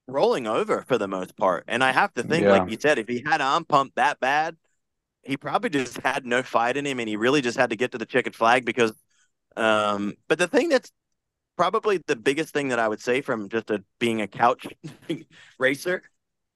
[0.08, 1.66] rolling over for the most part.
[1.68, 2.52] And I have to think, yeah.
[2.52, 4.56] like you said, if he had arm pump that bad,
[5.24, 7.92] he probably just had no fight in him and he really just had to get
[7.92, 8.94] to the checkered flag because,
[9.58, 10.92] um, but the thing that's
[11.58, 14.66] probably the biggest thing that I would say from just a, being a couch
[15.60, 16.02] racer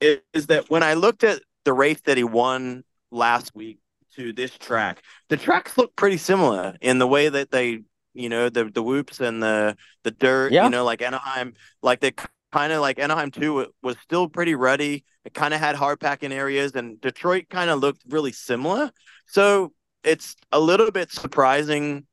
[0.06, 3.80] is, is that when I looked at the race that he won last week
[4.16, 7.82] to this track, the tracks look pretty similar in the way that they,
[8.14, 10.66] you know, the the whoops and the the dirt, yeah.
[10.66, 12.14] you know, like Anaheim, like they
[12.52, 15.04] kind of like Anaheim too was still pretty ruddy.
[15.26, 18.92] It kind of had hard packing areas, and Detroit kind of looked really similar.
[19.26, 22.06] So it's a little bit surprising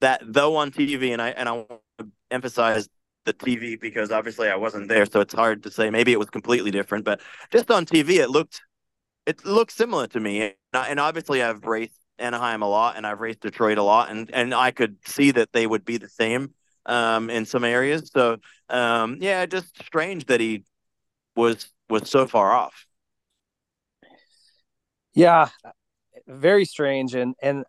[0.00, 2.88] that though on TV, and I and I want to emphasize
[3.24, 5.90] the TV because obviously I wasn't there, so it's hard to say.
[5.90, 7.20] Maybe it was completely different, but
[7.50, 8.62] just on TV, it looked
[9.26, 10.54] it looked similar to me.
[10.72, 14.54] And, obviously, I've raced Anaheim a lot, and I've raced Detroit a lot, and and
[14.54, 16.52] I could see that they would be the same
[16.86, 18.10] um, in some areas.
[18.12, 20.64] So um, yeah, just strange that he
[21.36, 22.86] was was so far off.
[25.14, 25.48] Yeah,
[26.26, 27.64] very strange, and and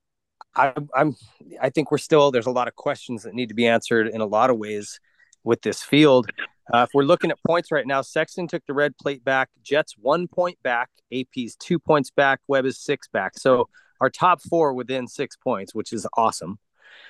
[0.56, 1.16] I, I'm
[1.62, 4.22] I think we're still there's a lot of questions that need to be answered in
[4.22, 5.00] a lot of ways
[5.46, 6.30] with this field.
[6.74, 9.50] Uh, if we're looking at points right now, Sexton took the red plate back.
[9.64, 10.90] Jett's one point back.
[11.14, 12.40] AP's two points back.
[12.48, 13.38] Webb is six back.
[13.38, 13.70] So
[14.02, 16.58] our top four within six points, which is awesome.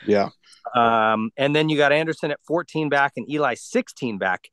[0.05, 0.29] Yeah.
[0.75, 4.49] Um, and then you got Anderson at 14 back and Eli 16 back.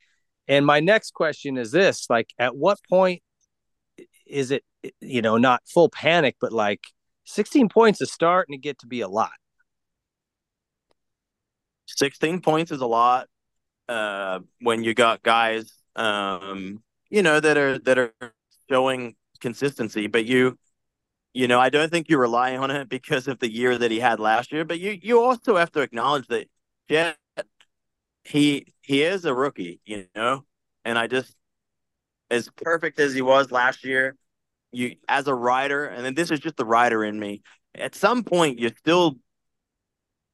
[0.46, 3.22] And my next question is this like, at what point
[4.26, 4.62] is it,
[5.00, 6.80] you know, not full panic, but like
[7.24, 9.32] 16 points is starting to get to be a lot?
[11.86, 13.28] 16 points is a lot
[13.88, 18.12] uh, when you got guys, um, you know, that are that are
[18.70, 20.06] showing consistency.
[20.06, 20.58] But you,
[21.34, 24.00] you know, I don't think you rely on it because of the year that he
[24.00, 24.64] had last year.
[24.64, 26.48] But you you also have to acknowledge that
[26.88, 27.16] Jett,
[28.24, 30.44] he he is a rookie, you know,
[30.84, 31.34] and I just
[32.30, 34.16] as perfect as he was last year,
[34.72, 37.42] you as a rider, and then this is just the rider in me.
[37.74, 39.16] At some point, you still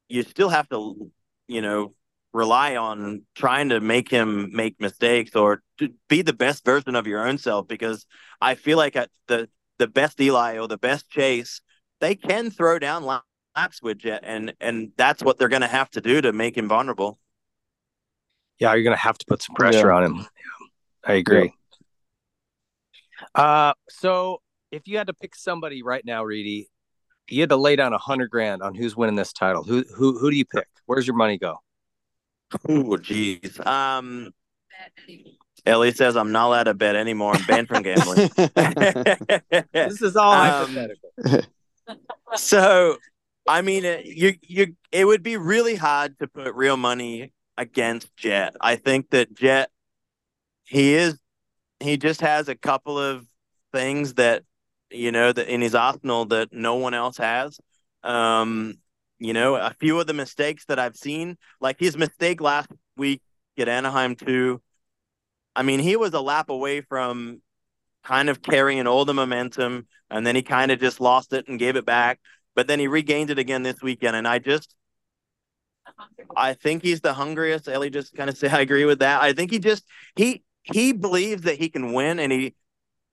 [0.08, 1.10] you still have to,
[1.48, 1.94] you know,
[2.32, 7.06] rely on trying to make him make mistakes or to be the best version of
[7.06, 8.06] your own self because
[8.40, 9.48] I feel like at the
[9.78, 11.60] the best Eli or the best Chase,
[12.00, 15.90] they can throw down laps with Jett and and that's what they're going to have
[15.90, 17.18] to do to make him vulnerable.
[18.58, 19.94] Yeah, you're going to have to put some pressure yeah.
[19.94, 20.16] on him.
[20.16, 20.66] Yeah,
[21.04, 21.52] I agree.
[23.34, 23.42] Yeah.
[23.42, 26.68] Uh so if you had to pick somebody right now, Reedy,
[27.28, 29.64] you had to lay down a hundred grand on who's winning this title.
[29.64, 30.66] Who who who do you pick?
[30.86, 31.58] Where's your money go?
[32.68, 33.64] Oh, jeez.
[33.66, 34.32] Um,
[35.66, 37.34] Ellie says I'm not allowed to bet anymore.
[37.34, 38.30] I'm banned from gambling.
[39.72, 41.42] this is all um, hypothetical.
[42.36, 42.96] so,
[43.46, 48.16] I mean, it, you you it would be really hard to put real money against
[48.16, 48.56] Jett.
[48.60, 49.70] I think that Jett,
[50.64, 51.18] he is,
[51.80, 53.26] he just has a couple of
[53.72, 54.44] things that
[54.90, 57.60] you know that in his arsenal that no one else has.
[58.02, 58.78] Um,
[59.18, 63.22] you know, a few of the mistakes that I've seen, like his mistake last week
[63.58, 64.62] at Anaheim too.
[65.56, 67.42] I mean, he was a lap away from
[68.04, 71.58] kind of carrying all the momentum, and then he kind of just lost it and
[71.58, 72.20] gave it back.
[72.54, 74.74] But then he regained it again this weekend, and I just,
[76.36, 77.68] I think he's the hungriest.
[77.68, 79.22] Ellie just kind of say I agree with that.
[79.22, 79.84] I think he just
[80.16, 82.54] he he believes that he can win, and he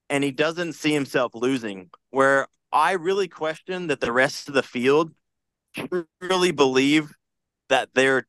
[0.10, 1.90] and he doesn't see himself losing.
[2.12, 5.12] Where I really question that the rest of the field
[6.22, 7.12] truly believe
[7.70, 8.28] that they're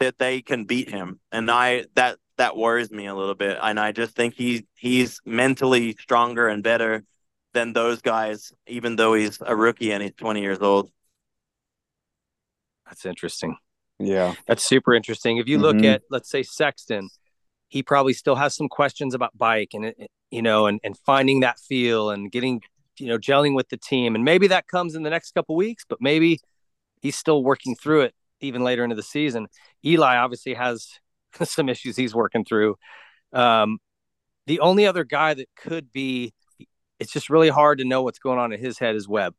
[0.00, 3.58] that they can beat him, and I that that worries me a little bit.
[3.62, 7.04] And I just think he's he's mentally stronger and better
[7.54, 10.90] than those guys, even though he's a rookie and he's 20 years old.
[12.86, 13.56] That's interesting.
[13.98, 14.34] Yeah.
[14.46, 15.38] That's super interesting.
[15.38, 15.94] If you look Mhm.
[15.94, 17.08] at, let's say, Sexton,
[17.68, 19.92] he probably still has some questions about bike and,
[20.30, 22.60] you know, and, and finding that feel and getting,
[22.98, 24.14] you know, gelling with the team.
[24.14, 26.40] And maybe that comes in the next couple weeks, but maybe
[27.00, 29.46] he's still working through it even later into the season.
[29.84, 30.88] Eli obviously has
[31.42, 32.76] some issues he's working through.
[33.32, 33.78] Um,
[34.46, 36.32] the only other guy that could be,
[36.98, 39.34] it's just really hard to know what's going on in his head is Webb.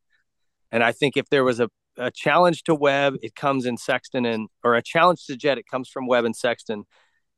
[0.72, 4.26] And I think if there was a, a challenge to Webb, it comes in Sexton
[4.26, 6.84] and or a challenge to Jett, it comes from Webb and Sexton.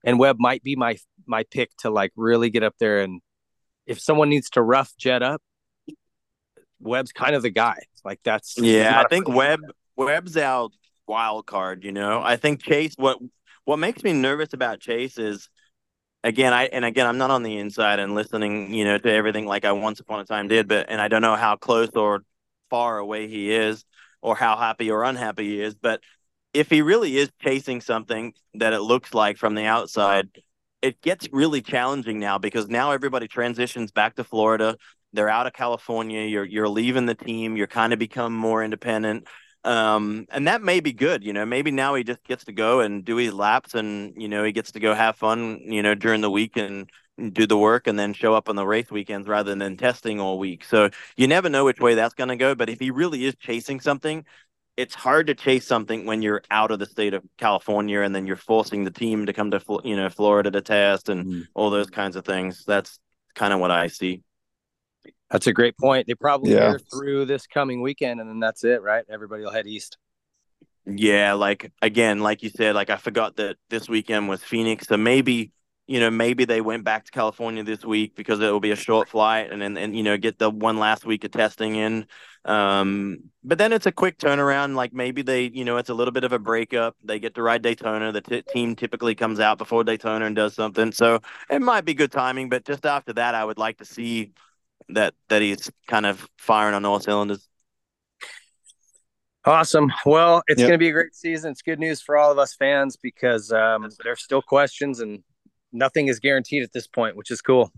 [0.04, 3.22] And Webb might be my my pick to like really get up there and
[3.90, 5.42] if someone needs to rough Jett up,
[6.80, 7.80] Webb's kind of the guy.
[8.06, 9.62] Like that's Yeah, I think Webb
[10.00, 10.72] Webb's out
[11.08, 11.84] wild card.
[11.84, 12.94] You know, I think Chase.
[12.98, 13.20] What
[13.66, 15.50] what makes me nervous about Chase is,
[16.24, 19.46] again, I and again, I'm not on the inside and listening, you know, to everything
[19.46, 22.24] like I once upon a time did, but and I don't know how close or
[22.70, 23.84] far away he is,
[24.22, 25.76] or how happy or unhappy he is.
[25.76, 26.02] But
[26.54, 30.30] if he really is chasing something that it looks like from the outside,
[30.82, 34.78] it gets really challenging now because now everybody transitions back to Florida.
[35.12, 36.22] They're out of California.
[36.22, 37.58] You're you're leaving the team.
[37.58, 39.28] You're kind of become more independent.
[39.66, 41.46] Um, and that may be good, you know.
[41.46, 44.52] Maybe now he just gets to go and do his laps, and you know he
[44.52, 46.90] gets to go have fun, you know, during the week and
[47.34, 50.40] do the work, and then show up on the race weekends rather than testing all
[50.40, 50.64] week.
[50.64, 52.56] So you never know which way that's going to go.
[52.56, 54.26] But if he really is chasing something,
[54.78, 58.26] it's hard to chase something when you're out of the state of California, and then
[58.28, 61.48] you're forcing the team to come to you know Florida to test and Mhm.
[61.54, 62.64] all those kinds of things.
[62.66, 63.00] That's
[63.36, 64.24] kind of what I see.
[65.32, 66.08] That's a great point.
[66.08, 66.70] They probably Yeah.
[66.70, 69.06] hear through this coming weekend and then that's it, right?
[69.10, 69.98] Everybody will head east.
[70.86, 74.88] Yeah, like again, like you said, like I forgot that this weekend was Phoenix.
[74.88, 75.52] So maybe,
[75.86, 78.76] you know, maybe they went back to California this week because it will be a
[78.76, 82.08] short flight and then and, you know, get the one last week of testing in.
[82.46, 84.76] Um, but then it's a quick turnaround.
[84.76, 86.96] Like maybe they, you know, it's a little bit of a breakup.
[87.04, 88.12] They get to ride Daytona.
[88.12, 90.92] The t- team typically comes out before Daytona and does something.
[90.92, 91.20] So
[91.52, 94.32] it might be good timing, but just after that, I would like to see
[94.90, 97.48] that that he's kind of firing on all cylinders.
[99.46, 99.92] Awesome.
[100.06, 100.68] Well, it's Yep.
[100.68, 101.52] going to be a great season.
[101.52, 105.24] It's good news for all of us fans because um, there's still questions and
[105.72, 107.72] nothing is guaranteed at this point, which is cool.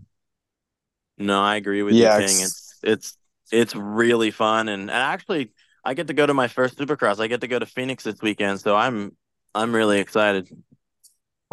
[1.18, 2.36] No, I agree with Yeah, you, Ping.
[2.36, 3.16] it's- It's it's
[3.52, 5.52] it's really fun, and, and actually,
[5.84, 7.20] I get to go to my first Supercross.
[7.20, 9.14] I get to go to Phoenix this weekend, so I'm
[9.54, 10.48] I'm really excited.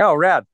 [0.02, 0.46] Oh, rad.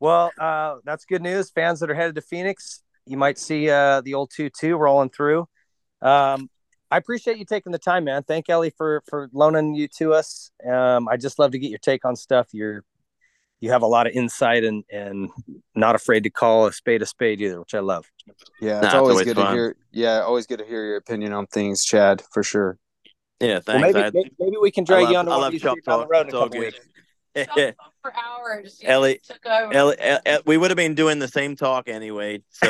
[0.00, 1.50] Well, uh, that's good news.
[1.50, 5.10] Fans that are headed to Phoenix, you might see uh, the old 2 2 rolling
[5.10, 5.46] through.
[6.02, 6.48] Um,
[6.90, 8.22] I appreciate you taking the time, man.
[8.24, 10.50] Thank Ellie for for loaning you to us.
[10.68, 12.48] Um, I just love to get your take on stuff.
[12.52, 12.84] You're
[13.60, 15.30] you have a lot of insight and and
[15.74, 18.06] not afraid to call a spade a spade either, which I love.
[18.60, 19.46] Yeah, Nah, it's it's always, always good fun.
[19.46, 19.76] to hear.
[19.92, 22.78] Yeah, always good to hear your opinion on things, Chad, for sure.
[23.40, 23.86] Yeah, Well, thanks.
[23.94, 25.78] maybe, I- maybe maybe we can drag love, you on I one of these shop
[25.86, 26.12] down the talk.
[26.12, 26.78] road in a couple weeks.
[28.02, 28.78] for hours.
[28.82, 29.72] you Ellie- took over.
[29.72, 32.68] Ellie, El- El- we would have been doing the same talk anyway, so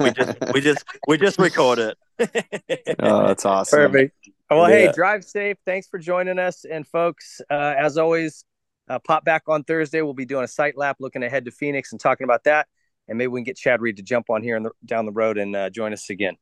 [0.00, 1.98] we just we just we just record it.
[3.00, 3.78] Oh, that's awesome.
[3.92, 4.30] Perfect.
[4.50, 5.56] Well, hey, drive safe.
[5.66, 6.64] Thanks for joining us.
[6.64, 8.44] And folks, uh, as always,
[8.88, 10.00] uh, pop back on Thursday.
[10.02, 12.68] We'll be doing a site lap looking ahead to Phoenix and talking about that.
[13.08, 15.12] And maybe we can get Chad Reed to jump on here in the, down the
[15.12, 16.36] road and uh, join us again.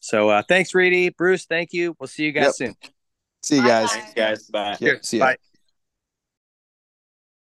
[0.00, 1.08] So uh, thanks, Reedy.
[1.08, 1.96] Bruce, thank you.
[1.98, 2.54] We'll see you guys Yep.
[2.54, 2.74] soon.
[3.42, 3.88] See you guys.
[3.88, 3.94] Bye.
[3.96, 4.50] Thanks, guys.
[4.50, 4.76] Bye.
[4.80, 5.24] Yeah, see ya.
[5.24, 5.36] Bye.